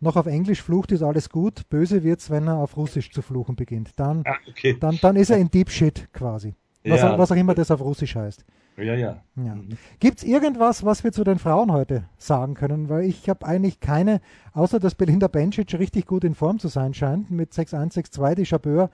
noch 0.00 0.16
auf 0.16 0.26
Englisch 0.26 0.62
flucht, 0.62 0.92
ist 0.92 1.02
alles 1.02 1.28
gut. 1.28 1.68
Böse 1.68 2.02
wird 2.02 2.20
es, 2.20 2.30
wenn 2.30 2.46
er 2.46 2.56
auf 2.56 2.76
Russisch 2.76 3.10
zu 3.10 3.20
fluchen 3.20 3.56
beginnt. 3.56 3.90
Dann, 3.96 4.22
ah, 4.24 4.36
okay. 4.48 4.76
dann, 4.78 4.98
dann 5.02 5.16
ist 5.16 5.30
er 5.30 5.38
in 5.38 5.50
Deep 5.50 5.70
Shit 5.70 6.08
quasi. 6.12 6.54
Was, 6.84 7.00
ja. 7.00 7.18
was 7.18 7.32
auch 7.32 7.36
immer 7.36 7.54
das 7.54 7.70
auf 7.70 7.80
Russisch 7.80 8.14
heißt. 8.14 8.44
Ja, 8.78 8.94
ja. 8.94 9.22
ja. 9.36 9.56
Gibt 9.98 10.18
es 10.18 10.24
irgendwas, 10.24 10.84
was 10.84 11.02
wir 11.02 11.12
zu 11.12 11.24
den 11.24 11.38
Frauen 11.38 11.72
heute 11.72 12.04
sagen 12.16 12.54
können? 12.54 12.88
Weil 12.88 13.04
ich 13.04 13.28
habe 13.28 13.44
eigentlich 13.44 13.80
keine, 13.80 14.20
außer 14.52 14.78
dass 14.78 14.94
Belinda 14.94 15.28
Bencic 15.28 15.74
richtig 15.74 16.06
gut 16.06 16.24
in 16.24 16.34
Form 16.34 16.58
zu 16.58 16.68
sein 16.68 16.94
scheint, 16.94 17.30
mit 17.30 17.52
6-1, 17.52 17.94
6-2, 17.94 18.34
die 18.36 18.46
Chabeur, 18.46 18.90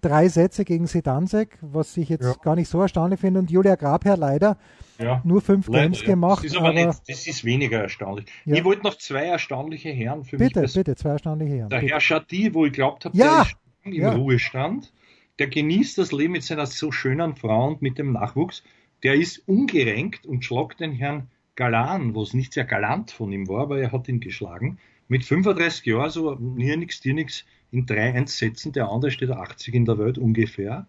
drei 0.00 0.28
Sätze 0.28 0.64
gegen 0.64 0.86
Sedansek, 0.86 1.58
was 1.60 1.96
ich 1.96 2.08
jetzt 2.08 2.24
ja. 2.24 2.34
gar 2.42 2.56
nicht 2.56 2.68
so 2.68 2.80
erstaunlich 2.80 3.20
finde. 3.20 3.40
Und 3.40 3.50
Julia 3.50 3.74
Grabherr 3.76 4.16
leider 4.16 4.56
ja. 4.98 5.20
nur 5.24 5.40
fünf 5.40 5.68
leider, 5.68 5.84
Games 5.84 6.04
gemacht. 6.04 6.44
Das 6.44 6.52
ist 6.52 6.56
aber, 6.56 6.68
aber, 6.68 6.86
nicht, 6.86 7.00
das 7.08 7.26
ist 7.26 7.44
weniger 7.44 7.80
erstaunlich. 7.80 8.26
Ich 8.44 8.64
wollte 8.64 8.82
noch 8.82 8.96
zwei 8.96 9.26
erstaunliche 9.26 9.90
Herren 9.90 10.24
für 10.24 10.36
bitte, 10.36 10.60
mich. 10.60 10.72
Bitte, 10.72 10.90
bitte, 10.90 10.96
zwei 10.96 11.10
erstaunliche 11.10 11.54
Herren. 11.54 11.70
Der 11.70 11.80
bitte. 11.80 11.92
Herr 11.92 12.00
Chatti, 12.00 12.54
wo 12.54 12.66
ich 12.66 12.72
glaubt 12.72 13.04
habe, 13.04 13.16
der 13.16 13.42
ist 13.42 13.56
im 13.84 14.04
Ruhestand. 14.04 14.92
Der 15.38 15.46
genießt 15.48 15.98
das 15.98 16.12
Leben 16.12 16.32
mit 16.32 16.44
seiner 16.44 16.66
so 16.66 16.92
schönen 16.92 17.34
Frau 17.36 17.68
und 17.68 17.82
mit 17.82 17.98
dem 17.98 18.12
Nachwuchs 18.12 18.62
der 19.02 19.14
ist 19.14 19.46
ungerenkt 19.48 20.26
und 20.26 20.44
schlagt 20.44 20.80
den 20.80 20.92
Herrn 20.92 21.28
Galan, 21.56 22.14
wo 22.14 22.22
es 22.22 22.34
nicht 22.34 22.52
sehr 22.52 22.64
galant 22.64 23.10
von 23.10 23.32
ihm 23.32 23.48
war, 23.48 23.62
aber 23.62 23.80
er 23.80 23.92
hat 23.92 24.08
ihn 24.08 24.20
geschlagen. 24.20 24.78
Mit 25.08 25.24
35 25.24 25.84
Jahren, 25.86 26.10
so 26.10 26.38
hier 26.56 26.76
nix, 26.76 27.00
dir 27.00 27.14
nix, 27.14 27.44
in 27.70 27.86
drei 27.86 28.12
Einsätzen, 28.14 28.72
der 28.72 28.88
andere 28.88 29.10
steht 29.10 29.30
80 29.30 29.74
in 29.74 29.84
der 29.84 29.98
Welt 29.98 30.18
ungefähr. 30.18 30.86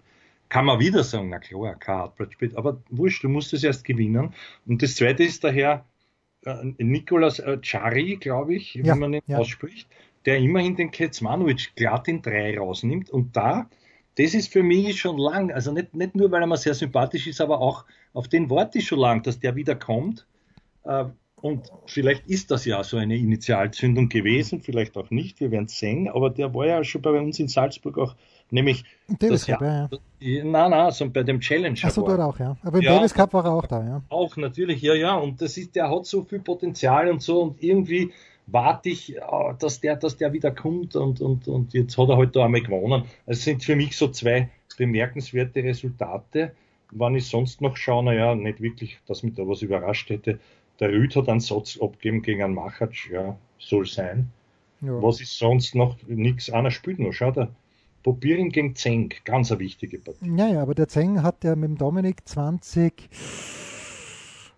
Kann 0.49 0.65
man 0.65 0.79
wieder 0.79 1.03
sagen, 1.03 1.29
na 1.29 1.39
klar, 1.39 1.75
kein 1.75 1.95
Hardbread 1.95 2.55
aber 2.55 2.81
wurscht, 2.89 3.23
du 3.23 3.29
musst 3.29 3.53
es 3.53 3.63
erst 3.63 3.85
gewinnen. 3.85 4.33
Und 4.65 4.83
das 4.83 4.95
zweite 4.95 5.23
ist 5.23 5.43
daher 5.43 5.85
äh, 6.45 6.53
Nikolas 6.77 7.39
äh, 7.39 7.57
Chari, 7.61 8.17
glaube 8.17 8.55
ich, 8.55 8.75
ja, 8.75 8.83
wie 8.83 8.99
man 8.99 9.13
ihn 9.13 9.21
ja. 9.27 9.37
ausspricht, 9.37 9.87
der 10.25 10.37
immerhin 10.37 10.75
den 10.75 10.91
Kecmanovic 10.91 11.75
glatt 11.75 12.07
in 12.07 12.21
drei 12.21 12.57
rausnimmt. 12.57 13.09
Und 13.09 13.35
da, 13.35 13.69
das 14.17 14.33
ist 14.33 14.51
für 14.51 14.63
mich 14.63 14.99
schon 14.99 15.17
lang, 15.17 15.51
also 15.51 15.71
nicht, 15.71 15.95
nicht 15.95 16.15
nur, 16.15 16.31
weil 16.31 16.41
er 16.41 16.47
mir 16.47 16.57
sehr 16.57 16.73
sympathisch 16.73 17.27
ist, 17.27 17.41
aber 17.41 17.59
auch 17.59 17.85
auf 18.13 18.27
den 18.27 18.49
warte 18.49 18.77
ich 18.79 18.87
schon 18.87 18.99
lang, 18.99 19.23
dass 19.23 19.39
der 19.39 19.55
wieder 19.55 19.75
kommt. 19.75 20.27
Äh, 20.83 21.05
und 21.43 21.69
vielleicht 21.87 22.27
ist 22.27 22.51
das 22.51 22.63
ja 22.63 22.81
so 22.85 22.95
eine 22.95 23.17
Initialzündung 23.17 24.07
gewesen, 24.07 24.61
vielleicht 24.61 24.95
auch 24.95 25.09
nicht, 25.09 25.41
wir 25.41 25.51
werden 25.51 25.65
es 25.65 25.77
sehen, 25.77 26.07
aber 26.07 26.29
der 26.29 26.53
war 26.53 26.65
ja 26.65 26.83
schon 26.85 27.01
bei 27.01 27.09
uns 27.19 27.37
in 27.37 27.49
Salzburg 27.49 27.97
auch, 27.97 28.15
nämlich 28.49 28.85
Davis 29.19 29.45
Cup, 29.47 29.61
ja, 29.61 29.89
ja. 30.21 30.43
Nein, 30.45 30.71
nein, 30.71 30.91
so 30.91 31.09
bei 31.09 31.23
dem 31.23 31.41
Challenge. 31.41 31.77
Achso, 31.83 32.01
dort 32.03 32.21
auch, 32.21 32.39
ja. 32.39 32.55
Aber 32.63 32.77
im 32.77 32.83
ja, 32.83 32.95
Davis 32.95 33.13
Cup 33.13 33.33
war 33.33 33.43
er 33.43 33.51
auch 33.51 33.67
da, 33.67 33.83
ja. 33.83 34.01
Auch 34.07 34.37
natürlich, 34.37 34.81
ja, 34.81 34.93
ja. 34.93 35.15
Und 35.15 35.41
das 35.41 35.57
ist, 35.57 35.75
der 35.75 35.89
hat 35.89 36.05
so 36.05 36.23
viel 36.23 36.39
Potenzial 36.39 37.09
und 37.09 37.21
so 37.21 37.41
und 37.41 37.61
irgendwie 37.61 38.13
warte 38.47 38.89
ich, 38.89 39.15
äh, 39.15 39.21
dass 39.59 39.81
der, 39.81 39.95
dass 39.95 40.17
der 40.17 40.33
wieder 40.33 40.51
kommt 40.51 40.95
und, 40.95 41.21
und, 41.21 41.47
und 41.47 41.73
jetzt 41.73 41.97
hat 41.97 42.09
er 42.09 42.17
halt 42.17 42.35
da 42.35 42.45
einmal 42.45 42.61
gewonnen. 42.61 43.03
Es 43.25 43.43
sind 43.43 43.63
für 43.63 43.75
mich 43.75 43.97
so 43.97 44.09
zwei 44.09 44.49
bemerkenswerte 44.77 45.63
Resultate. 45.63 46.53
Wenn 46.91 47.15
ich 47.15 47.27
sonst 47.27 47.61
noch 47.61 47.77
schaue, 47.77 48.03
naja, 48.03 48.35
nicht 48.35 48.61
wirklich, 48.61 48.99
dass 49.07 49.23
mich 49.23 49.33
da 49.33 49.47
was 49.47 49.61
überrascht 49.61 50.09
hätte. 50.09 50.39
Der 50.79 50.89
Rüd 50.89 51.15
hat 51.15 51.29
einen 51.29 51.39
Satz 51.39 51.79
abgegeben 51.79 52.21
gegen 52.21 52.43
einen 52.43 52.53
Machatsch, 52.53 53.09
ja, 53.09 53.37
soll 53.57 53.85
sein. 53.85 54.31
Ja. 54.81 55.01
Was 55.01 55.21
ist 55.21 55.37
sonst 55.37 55.75
noch? 55.75 55.97
Nichts, 56.07 56.49
einer 56.49 56.71
spielt 56.71 56.99
noch, 56.99 57.13
schau 57.13 57.31
da. 57.31 57.49
Probieren 58.03 58.49
gegen 58.49 58.75
Zeng, 58.75 59.13
ganz 59.23 59.49
eine 59.49 59.61
wichtige 59.61 59.97
Partie. 59.97 60.29
Ja, 60.35 60.49
ja, 60.49 60.61
aber 60.61 60.75
der 60.75 60.89
Zeng 60.89 61.23
hat 61.23 61.43
ja 61.43 61.55
mit 61.55 61.69
dem 61.69 61.77
Dominik 61.77 62.27
20 62.27 63.09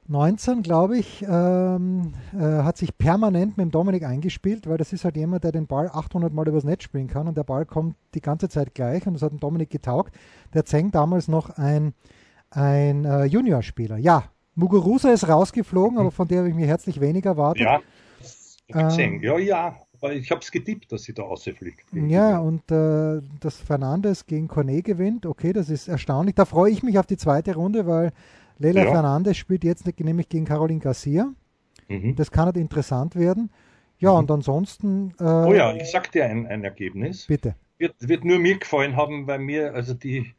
19, 0.07 0.61
glaube 0.61 0.97
ich, 0.97 1.25
ähm, 1.27 2.13
äh, 2.33 2.37
hat 2.37 2.77
sich 2.77 2.95
permanent 2.97 3.57
mit 3.57 3.65
dem 3.65 3.71
Dominik 3.71 4.03
eingespielt, 4.03 4.67
weil 4.67 4.77
das 4.77 4.93
ist 4.93 5.03
halt 5.03 5.17
jemand, 5.17 5.43
der 5.43 5.51
den 5.51 5.65
Ball 5.65 5.89
800 5.91 6.31
Mal 6.31 6.47
übers 6.47 6.63
Netz 6.63 6.83
spielen 6.83 7.07
kann 7.07 7.27
und 7.27 7.35
der 7.35 7.43
Ball 7.43 7.65
kommt 7.65 7.95
die 8.13 8.21
ganze 8.21 8.47
Zeit 8.47 8.75
gleich 8.75 9.07
und 9.07 9.15
das 9.15 9.23
hat 9.23 9.31
dem 9.31 9.39
Dominik 9.39 9.71
getaugt. 9.71 10.13
Der 10.53 10.63
Zeng 10.63 10.91
damals 10.91 11.27
noch 11.27 11.49
ein, 11.57 11.93
ein 12.51 13.05
äh, 13.05 13.25
Juniorspieler. 13.25 13.97
Ja, 13.97 14.25
Muguruza 14.53 15.11
ist 15.11 15.27
rausgeflogen, 15.27 15.97
aber 15.97 16.11
von 16.11 16.27
der 16.27 16.39
habe 16.39 16.49
ich 16.49 16.55
mir 16.55 16.67
herzlich 16.67 17.01
weniger 17.01 17.31
erwartet. 17.31 17.63
Ja, 17.63 17.81
ähm, 18.69 19.21
ja, 19.21 19.37
ja, 19.37 19.75
aber 19.93 20.13
ich 20.13 20.29
habe 20.31 20.41
es 20.41 20.51
getippt, 20.51 20.91
dass 20.91 21.03
sie 21.03 21.13
da 21.13 21.23
rausfliegt. 21.23 21.85
Ja, 21.93 22.39
und 22.39 22.71
äh, 22.71 23.21
dass 23.39 23.57
Fernandes 23.57 24.25
gegen 24.25 24.47
Cornet 24.47 24.85
gewinnt, 24.85 25.25
okay, 25.25 25.53
das 25.53 25.69
ist 25.69 25.87
erstaunlich. 25.87 26.35
Da 26.35 26.45
freue 26.45 26.71
ich 26.71 26.83
mich 26.83 26.97
auf 26.97 27.05
die 27.05 27.17
zweite 27.17 27.55
Runde, 27.55 27.85
weil 27.85 28.11
Leila 28.57 28.83
ja. 28.85 28.91
Fernandes 28.91 29.37
spielt 29.37 29.63
jetzt 29.63 29.85
nämlich 29.99 30.29
gegen 30.29 30.45
Caroline 30.45 30.79
Garcia. 30.79 31.33
Mhm. 31.87 32.15
Das 32.15 32.31
kann 32.31 32.45
halt 32.45 32.57
interessant 32.57 33.15
werden. 33.15 33.49
Ja, 33.99 34.11
mhm. 34.11 34.19
und 34.19 34.31
ansonsten. 34.31 35.13
Äh, 35.19 35.23
oh 35.23 35.53
ja, 35.53 35.73
ich 35.75 35.89
sag 35.89 36.11
dir 36.11 36.25
ein, 36.25 36.47
ein 36.47 36.63
Ergebnis. 36.63 37.25
Bitte. 37.27 37.55
Wird, 37.77 37.95
wird 37.99 38.23
nur 38.23 38.39
mir 38.39 38.57
gefallen 38.57 38.95
haben, 38.95 39.27
weil 39.27 39.39
mir 39.39 39.73
also 39.73 39.93
die, 39.93 40.33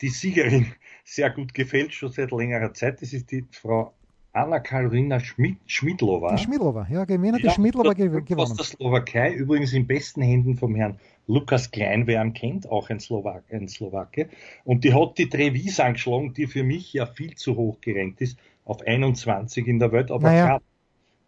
die 0.00 0.08
Siegerin 0.08 0.72
sehr 1.04 1.30
gut 1.30 1.54
gefällt, 1.54 1.94
schon 1.94 2.12
seit 2.12 2.30
längerer 2.30 2.74
Zeit. 2.74 3.00
Das 3.02 3.12
ist 3.12 3.30
die 3.30 3.46
Frau 3.50 3.94
Anna-Karolina 4.34 5.20
Schmid 5.20 5.58
Schmidlova. 5.66 6.34
Die 6.34 6.42
Schmidlova, 6.42 6.86
ja, 6.90 7.06
wen 7.06 7.34
hat 7.34 7.42
ja, 7.42 7.50
die 7.50 7.54
Schmidlova 7.54 7.92
gewonnen? 7.92 8.38
Aus 8.38 8.54
der 8.54 8.64
Slowakei, 8.64 9.32
übrigens 9.34 9.72
in 9.74 9.86
besten 9.86 10.22
Händen 10.22 10.56
vom 10.56 10.74
Herrn 10.74 10.98
Lukas 11.26 11.70
Klein, 11.70 12.06
wer 12.06 12.22
ihn 12.22 12.32
kennt, 12.32 12.68
auch 12.70 12.88
ein, 12.88 12.98
Slowak, 12.98 13.44
ein 13.52 13.68
Slowake. 13.68 14.30
Und 14.64 14.84
die 14.84 14.94
hat 14.94 15.18
die 15.18 15.28
Trevis 15.28 15.80
angeschlagen, 15.80 16.32
die 16.32 16.46
für 16.46 16.64
mich 16.64 16.92
ja 16.92 17.06
viel 17.06 17.34
zu 17.34 17.56
hoch 17.56 17.80
gerankt 17.80 18.20
ist, 18.22 18.38
auf 18.64 18.80
21 18.80 19.66
in 19.66 19.78
der 19.78 19.92
Welt, 19.92 20.10
aber 20.10 20.28
naja. 20.28 20.46
knapp 20.46 20.62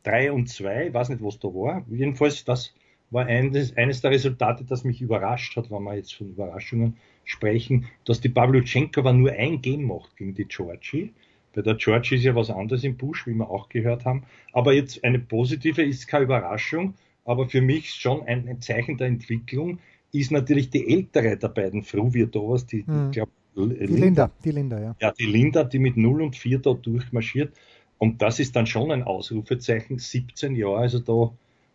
3 0.04 0.32
und 0.32 0.48
2, 0.48 0.88
ich 0.88 0.94
weiß 0.94 1.10
nicht, 1.10 1.22
was 1.22 1.38
da 1.38 1.48
war. 1.48 1.84
Jedenfalls, 1.90 2.44
das 2.44 2.74
war 3.10 3.26
eines, 3.26 3.76
eines 3.76 4.00
der 4.00 4.10
Resultate, 4.12 4.64
das 4.64 4.84
mich 4.84 5.00
überrascht 5.00 5.56
hat, 5.56 5.70
wenn 5.70 5.82
wir 5.82 5.94
jetzt 5.94 6.14
von 6.14 6.28
Überraschungen 6.28 6.96
sprechen, 7.24 7.86
dass 8.04 8.20
die 8.20 8.28
Pavlyuchenkova 8.28 9.12
nur 9.12 9.32
ein 9.32 9.60
Game 9.60 9.84
macht 9.84 10.16
gegen 10.16 10.34
die 10.34 10.46
Georgie. 10.46 11.12
Bei 11.54 11.62
der 11.62 11.74
Georgie 11.74 12.16
ist 12.16 12.24
ja 12.24 12.34
was 12.34 12.50
anderes 12.50 12.84
im 12.84 12.96
Busch, 12.96 13.26
wie 13.26 13.34
wir 13.34 13.48
auch 13.48 13.68
gehört 13.68 14.04
haben. 14.04 14.24
Aber 14.52 14.72
jetzt 14.72 15.04
eine 15.04 15.18
positive 15.18 15.82
ist 15.82 16.08
keine 16.08 16.24
Überraschung 16.24 16.94
aber 17.24 17.48
für 17.48 17.60
mich 17.60 17.90
schon 17.90 18.26
ein, 18.26 18.60
Zeichen 18.60 18.96
der 18.96 19.08
Entwicklung 19.08 19.78
ist 20.12 20.30
natürlich 20.30 20.70
die 20.70 20.88
ältere 20.92 21.36
der 21.36 21.48
beiden 21.48 21.82
Fruvirtuos, 21.82 22.66
die, 22.66 22.86
hm. 22.86 23.10
glaub, 23.10 23.28
die 23.56 23.60
Linda, 23.60 23.94
Linda, 23.94 24.30
die 24.44 24.50
Linda, 24.50 24.80
ja. 24.80 24.96
Ja, 25.00 25.12
die 25.12 25.26
Linda, 25.26 25.64
die 25.64 25.78
mit 25.78 25.96
0 25.96 26.22
und 26.22 26.36
4 26.36 26.58
da 26.58 26.74
durchmarschiert. 26.74 27.54
Und 27.98 28.20
das 28.20 28.40
ist 28.40 28.54
dann 28.56 28.66
schon 28.66 28.90
ein 28.90 29.04
Ausrufezeichen, 29.04 29.98
17 29.98 30.56
Jahre, 30.56 30.78
also 30.78 30.98
da, 30.98 31.32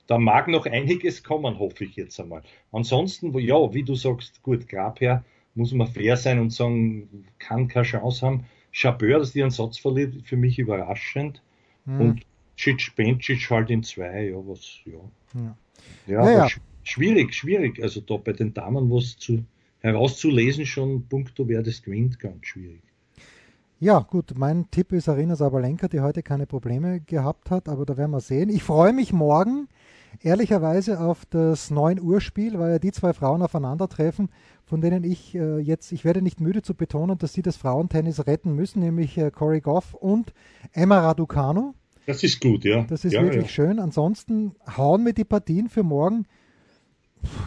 da 0.08 0.18
mag 0.18 0.48
noch 0.48 0.66
einiges 0.66 1.24
kommen, 1.24 1.58
hoffe 1.58 1.86
ich 1.86 1.96
jetzt 1.96 2.20
einmal. 2.20 2.44
Ansonsten, 2.72 3.38
ja, 3.40 3.74
wie 3.74 3.84
du 3.84 3.96
sagst, 3.96 4.44
gut, 4.44 4.68
Grabherr, 4.68 5.24
muss 5.56 5.74
man 5.74 5.88
fair 5.88 6.18
sein 6.18 6.40
und 6.40 6.52
sagen, 6.52 7.26
kann 7.40 7.68
keine 7.68 7.86
Chance 7.86 8.26
haben. 8.26 8.46
Chabeur, 8.72 9.20
dass 9.20 9.34
die 9.34 9.42
einen 9.42 9.52
Satz 9.52 9.78
verliert, 9.78 10.16
für 10.24 10.38
mich 10.38 10.60
überraschend. 10.60 11.42
Hm. 11.86 12.02
Und 12.02 12.22
Cic 12.58 12.96
Bencic 12.96 13.50
halt 13.50 13.70
in 13.70 13.84
zwei, 13.84 14.30
ja, 14.30 14.36
was, 14.36 14.80
ja. 14.86 15.56
Ja, 16.08 16.26
ja, 16.26 16.32
ja. 16.32 16.48
schwierig, 16.84 17.34
schwierig. 17.34 17.82
Also 17.82 18.02
da 18.02 18.18
bei 18.18 18.34
den 18.34 18.54
Damen 18.54 18.92
was 18.92 19.18
zu, 19.18 19.46
herauszulesen, 19.80 20.66
schon 20.66 21.08
puncto 21.08 21.48
wer 21.48 21.64
das 21.64 21.82
gewinnt, 21.82 22.20
ganz 22.20 22.46
schwierig. 22.46 22.82
Ja, 23.80 24.00
gut, 24.00 24.34
mein 24.38 24.70
Tipp 24.72 24.92
ist 24.92 25.08
Arina 25.08 25.38
Sabalenka, 25.38 25.88
die 25.88 26.02
heute 26.02 26.22
keine 26.22 26.46
Probleme 26.46 27.00
gehabt 27.00 27.50
hat, 27.50 27.70
aber 27.70 27.86
da 27.86 27.96
werden 27.96 28.12
wir 28.12 28.20
sehen. 28.20 28.50
Ich 28.50 28.62
freue 28.62 28.92
mich 28.92 29.14
morgen 29.14 29.70
ehrlicherweise 30.22 31.00
auf 31.00 31.26
das 31.26 31.72
9 31.72 32.00
Uhr 32.02 32.22
Spiel, 32.22 32.60
weil 32.60 32.72
ja 32.72 32.80
die 32.80 32.92
zwei 32.92 33.14
Frauen 33.14 33.42
aufeinandertreffen, 33.42 34.30
von 34.66 34.82
denen 34.82 35.04
ich 35.04 35.36
äh, 35.36 35.60
jetzt, 35.60 35.92
ich 35.92 36.06
werde 36.06 36.22
nicht 36.22 36.40
müde 36.40 36.62
zu 36.62 36.76
betonen, 36.76 37.18
dass 37.18 37.34
sie 37.34 37.42
das 37.42 37.58
Frauentennis 37.58 38.28
retten 38.28 38.54
müssen, 38.54 38.80
nämlich 38.80 39.18
äh, 39.18 39.32
Cory 39.32 39.62
Goff 39.62 39.94
und 39.94 40.34
Emma 40.74 41.00
Raducanu. 41.00 41.74
Das 42.06 42.24
ist 42.24 42.42
gut, 42.42 42.66
ja. 42.66 42.84
Das 42.90 43.06
ist 43.06 43.14
ja, 43.14 43.22
wirklich 43.22 43.44
ja. 43.44 43.50
schön. 43.50 43.80
Ansonsten 43.80 44.56
hauen 44.78 45.06
wir 45.06 45.14
die 45.14 45.26
Partien 45.26 45.70
für 45.70 45.84
morgen 45.84 46.26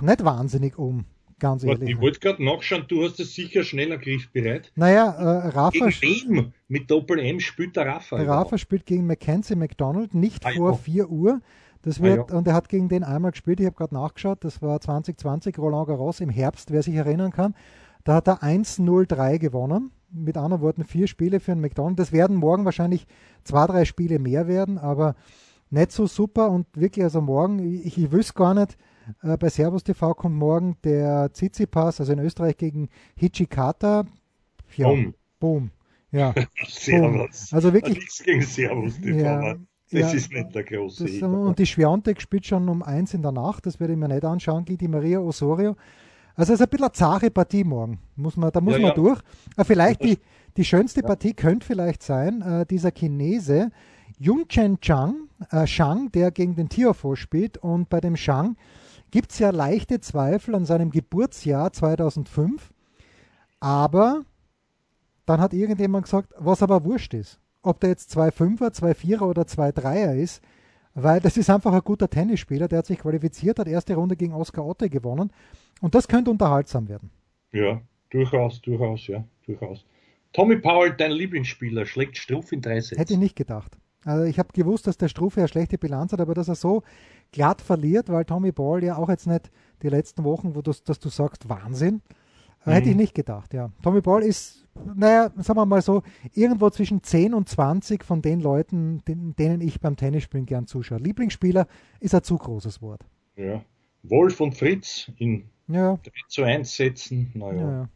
nicht 0.01 0.25
wahnsinnig 0.25 0.79
um, 0.79 1.05
ganz 1.39 1.65
ehrlich. 1.65 1.91
Ich 1.91 2.01
wollte 2.01 2.21
gerade 2.21 2.45
nachschauen, 2.45 2.85
du 2.89 3.05
hast 3.05 3.19
es 3.21 3.35
sicher 3.35 3.65
schneller 3.65 3.99
griffbereit. 3.99 4.71
Naja, 4.77 5.11
äh, 5.11 5.49
Rafa. 5.49 5.71
Gegen 5.89 6.37
wem 6.37 6.53
mit 6.69 6.91
Doppel-M 6.91 7.41
spielt 7.41 7.77
der 7.77 7.87
Rafa? 7.87 8.19
Der 8.19 8.29
Rafa 8.29 8.59
spielt 8.59 8.87
gegen 8.87 9.07
Mackenzie 9.07 9.57
McDonald, 9.57 10.15
nicht 10.15 10.45
ah, 10.47 10.53
vor 10.53 10.71
ja. 10.73 10.77
4 10.77 11.11
Uhr. 11.11 11.41
Das 11.83 12.01
wird, 12.01 12.19
ah, 12.19 12.27
ja. 12.29 12.39
Und 12.39 12.47
er 12.47 12.55
hat 12.55 12.69
gegen 12.69 12.89
den 12.89 13.05
einmal 13.05 13.33
gespielt, 13.33 13.61
ich 13.61 13.67
habe 13.67 13.77
gerade 13.77 13.95
nachgeschaut, 13.95 14.45
das 14.45 14.63
war 14.63 14.81
2020 14.81 15.59
Roland 15.59 15.89
Garros 15.89 16.21
im 16.21 16.31
Herbst, 16.31 16.71
wer 16.71 16.83
sich 16.83 16.95
erinnern 16.95 17.33
kann. 17.33 17.55
Da 18.05 18.15
hat 18.15 18.29
er 18.29 18.43
1-0-3 18.43 19.39
gewonnen 19.39 19.91
mit 20.11 20.37
anderen 20.37 20.63
Worten 20.63 20.85
vier 20.85 21.07
Spiele 21.07 21.41
für 21.41 21.53
einen 21.53 21.61
McDonald. 21.61 21.99
Das 21.99 22.13
werden 22.13 22.37
morgen 22.37 22.65
wahrscheinlich 22.65 23.07
zwei, 23.45 23.67
drei 23.67 23.85
Spiele 23.85 24.19
mehr 24.19 24.47
werden, 24.47 24.79
aber 24.79 25.15
nicht 25.71 25.93
so 25.93 26.07
super 26.07 26.51
und 26.51 26.67
wirklich, 26.75 27.03
also 27.05 27.21
morgen, 27.21 27.59
ich, 27.59 27.97
ich 27.99 28.13
wüsste 28.13 28.35
gar 28.35 28.55
nicht, 28.55 28.77
äh, 29.23 29.37
bei 29.37 29.49
Servus 29.49 29.85
TV 29.85 30.15
kommt 30.15 30.37
morgen 30.37 30.77
der 30.85 31.33
Tsitsipas, 31.33 32.01
also 32.01 32.13
in 32.13 32.19
Österreich 32.19 32.57
gegen 32.57 32.89
Hichikata. 33.17 34.05
Ja, 34.77 34.89
boom. 34.89 35.15
boom. 35.41 35.71
Ja. 36.11 36.35
Servus. 36.69 37.53
Also 37.53 37.73
wirklich. 37.73 37.99
Nichts 37.99 38.23
gegen 38.23 38.43
Servus 38.43 39.01
TV. 39.01 39.19
Ja, 39.19 39.57
das 39.93 40.13
ja, 40.13 40.17
ist 40.17 40.33
nicht 40.33 40.55
der 40.55 40.65
große. 40.65 41.05
Das, 41.05 41.23
und 41.23 41.59
die 41.59 41.67
Schwiontek 41.67 42.21
spielt 42.21 42.47
schon 42.47 42.69
um 42.69 42.83
eins 42.83 43.15
in 43.15 43.23
der 43.23 43.33
Nacht, 43.33 43.67
das 43.67 43.79
werde 43.79 43.93
ich 43.93 43.99
mir 43.99 44.09
nicht 44.09 44.25
anschauen, 44.25 44.65
die 44.65 44.89
Maria 44.89 45.21
Osorio. 45.21 45.77
Also 46.35 46.55
es 46.55 46.61
ist 46.61 46.67
ein 46.67 46.71
bisschen 46.71 46.85
eine 46.85 46.93
zahre 46.93 47.31
Partie 47.31 47.65
morgen. 47.65 47.99
Muss 48.17 48.37
man, 48.37 48.51
da 48.51 48.61
muss 48.61 48.75
ja, 48.75 48.81
man 48.81 48.89
ja. 48.89 48.95
durch. 48.95 49.21
Aber 49.55 49.65
vielleicht 49.65 50.03
die, 50.03 50.19
die 50.57 50.65
schönste 50.65 51.03
Partie 51.03 51.35
könnte 51.35 51.67
vielleicht 51.67 52.03
sein, 52.03 52.41
äh, 52.43 52.67
dieser 52.67 52.91
Chinese 52.91 53.71
Yunchen 54.19 54.81
Chang, 54.81 55.29
äh, 55.51 55.67
Shang, 55.67 56.11
der 56.13 56.31
gegen 56.31 56.55
den 56.55 56.69
Tiafo 56.69 57.17
spielt. 57.17 57.59
Und 57.59 57.89
bei 57.91 58.01
dem 58.01 58.17
Shang 58.17 58.57
gibt 59.11 59.33
es 59.33 59.39
ja 59.39 59.51
leichte 59.51 60.01
Zweifel 60.01 60.55
an 60.55 60.65
seinem 60.65 60.91
Geburtsjahr 60.91 61.73
2005. 61.73 62.73
Aber 63.61 64.23
dann 65.27 65.41
hat 65.41 65.53
irgendjemand 65.53 66.05
gesagt, 66.05 66.33
was 66.39 66.63
aber 66.63 66.85
wurscht 66.85 67.15
ist. 67.15 67.42
Ob 67.63 67.81
der 67.81 67.91
jetzt 67.91 68.17
2-5er, 68.17 68.73
2-4er 68.73 69.23
oder 69.23 69.43
2-3er 69.43 70.15
ist, 70.15 70.43
weil 70.95 71.21
das 71.21 71.37
ist 71.37 71.49
einfach 71.49 71.73
ein 71.73 71.81
guter 71.81 72.11
Tennisspieler, 72.11 72.69
der 72.69 72.79
hat 72.79 72.87
sich 72.87 72.99
qualifiziert, 72.99 73.59
hat 73.59 73.69
erste 73.69 73.95
Runde 73.95 74.17
gegen 74.17 74.35
Oscar 74.35 74.65
Otte 74.65 74.91
gewonnen 74.91 75.33
und 75.81 75.95
das 75.95 76.09
könnte 76.09 76.31
unterhaltsam 76.31 76.89
werden. 76.89 77.11
Ja, 77.53 77.81
durchaus, 78.11 78.61
durchaus, 78.61 79.07
ja, 79.07 79.25
durchaus. 79.47 79.85
Tommy 80.33 80.57
Powell, 80.57 80.95
dein 80.97 81.13
Lieblingsspieler, 81.13 81.87
schlägt 81.87 82.17
Struff 82.17 82.53
in 82.53 82.63
drei 82.63 82.81
Sätzen. 82.81 82.99
Hätte 82.99 83.13
ich 83.15 83.19
nicht 83.19 83.37
gedacht. 83.37 83.77
Also 84.05 84.25
ich 84.25 84.39
habe 84.39 84.49
gewusst, 84.53 84.87
dass 84.87 84.97
der 84.97 85.09
Strufe 85.09 85.41
eine 85.41 85.49
schlechte 85.49 85.79
Bilanz 85.79 86.13
hat, 86.13 86.21
aber 86.21 86.35
dass 86.35 86.49
er 86.49 86.55
so 86.55 86.83
glatt 87.31 87.61
verliert, 87.61 88.09
weil 88.09 88.25
Tommy 88.25 88.51
Ball 88.51 88.83
ja 88.83 88.97
auch 88.97 89.09
jetzt 89.09 89.27
nicht 89.27 89.51
die 89.83 89.89
letzten 89.89 90.25
Wochen, 90.25 90.55
wo 90.55 90.63
du, 90.63 90.73
dass 90.73 90.99
du 90.99 91.09
sagst, 91.09 91.49
Wahnsinn, 91.49 92.03
mhm. 92.65 92.73
hätte 92.73 92.91
ich 92.91 92.97
nicht 92.97 93.15
gedacht, 93.15 93.55
ja. 93.55 93.71
Tommy 93.83 94.01
Ball 94.01 94.23
ist, 94.23 94.62
naja, 94.95 95.31
sagen 95.37 95.59
wir 95.59 95.67
mal 95.67 95.83
so, 95.83 96.03
irgendwo 96.35 96.71
zwischen 96.71 97.03
10 97.03 97.35
und 97.35 97.49
20 97.49 98.05
von 98.05 98.23
den 98.23 98.41
Leuten, 98.41 99.03
den, 99.07 99.35
denen 99.37 99.61
ich 99.61 99.81
beim 99.81 99.97
Tennisspielen 99.97 100.47
gern 100.47 100.67
zuschaue. 100.67 100.99
Lieblingsspieler 100.99 101.67
ist 102.01 102.15
ein 102.15 102.23
zu 102.23 102.37
großes 102.37 102.83
Wort. 102.83 103.05
Ja. 103.37 103.63
Wolf 104.03 104.41
und 104.41 104.57
Fritz 104.57 105.11
in 105.19 105.45
ja. 105.69 105.97
3 105.97 106.11
zu 106.29 106.43
1 106.43 106.75
setzen, 106.75 107.31
naja. 107.35 107.61
Ja. 107.61 107.89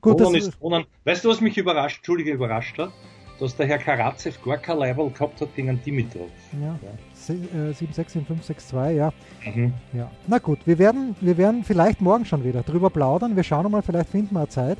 Gut, 0.00 0.20
Ronan 0.20 0.34
ist 0.34 0.60
Ronan. 0.60 0.84
Weißt 1.04 1.24
du, 1.24 1.28
was 1.28 1.40
mich 1.40 1.56
überrascht, 1.56 1.98
Entschuldige, 1.98 2.32
überrascht 2.32 2.76
hat? 2.78 2.90
Dass 3.38 3.56
der 3.56 3.66
Herr 3.66 3.78
Karatsev 3.78 4.40
gar 4.44 4.58
kein 4.58 4.78
Level 4.78 5.10
gehabt 5.10 5.40
hat 5.40 5.54
gegen 5.54 5.80
Dimitrov. 5.82 6.30
Ja, 6.60 6.78
ja. 6.82 7.70
7-6 7.70 8.16
in 8.16 8.26
5-6-2, 8.26 8.90
ja. 8.90 9.12
Mhm. 9.54 9.72
ja. 9.92 10.10
Na 10.26 10.38
gut, 10.38 10.66
wir 10.66 10.78
werden, 10.78 11.16
wir 11.20 11.38
werden 11.38 11.64
vielleicht 11.64 12.00
morgen 12.00 12.24
schon 12.24 12.44
wieder 12.44 12.62
drüber 12.62 12.90
plaudern. 12.90 13.36
Wir 13.36 13.42
schauen 13.42 13.70
mal, 13.70 13.82
vielleicht 13.82 14.10
finden 14.10 14.34
wir 14.34 14.40
eine 14.40 14.48
Zeit. 14.48 14.78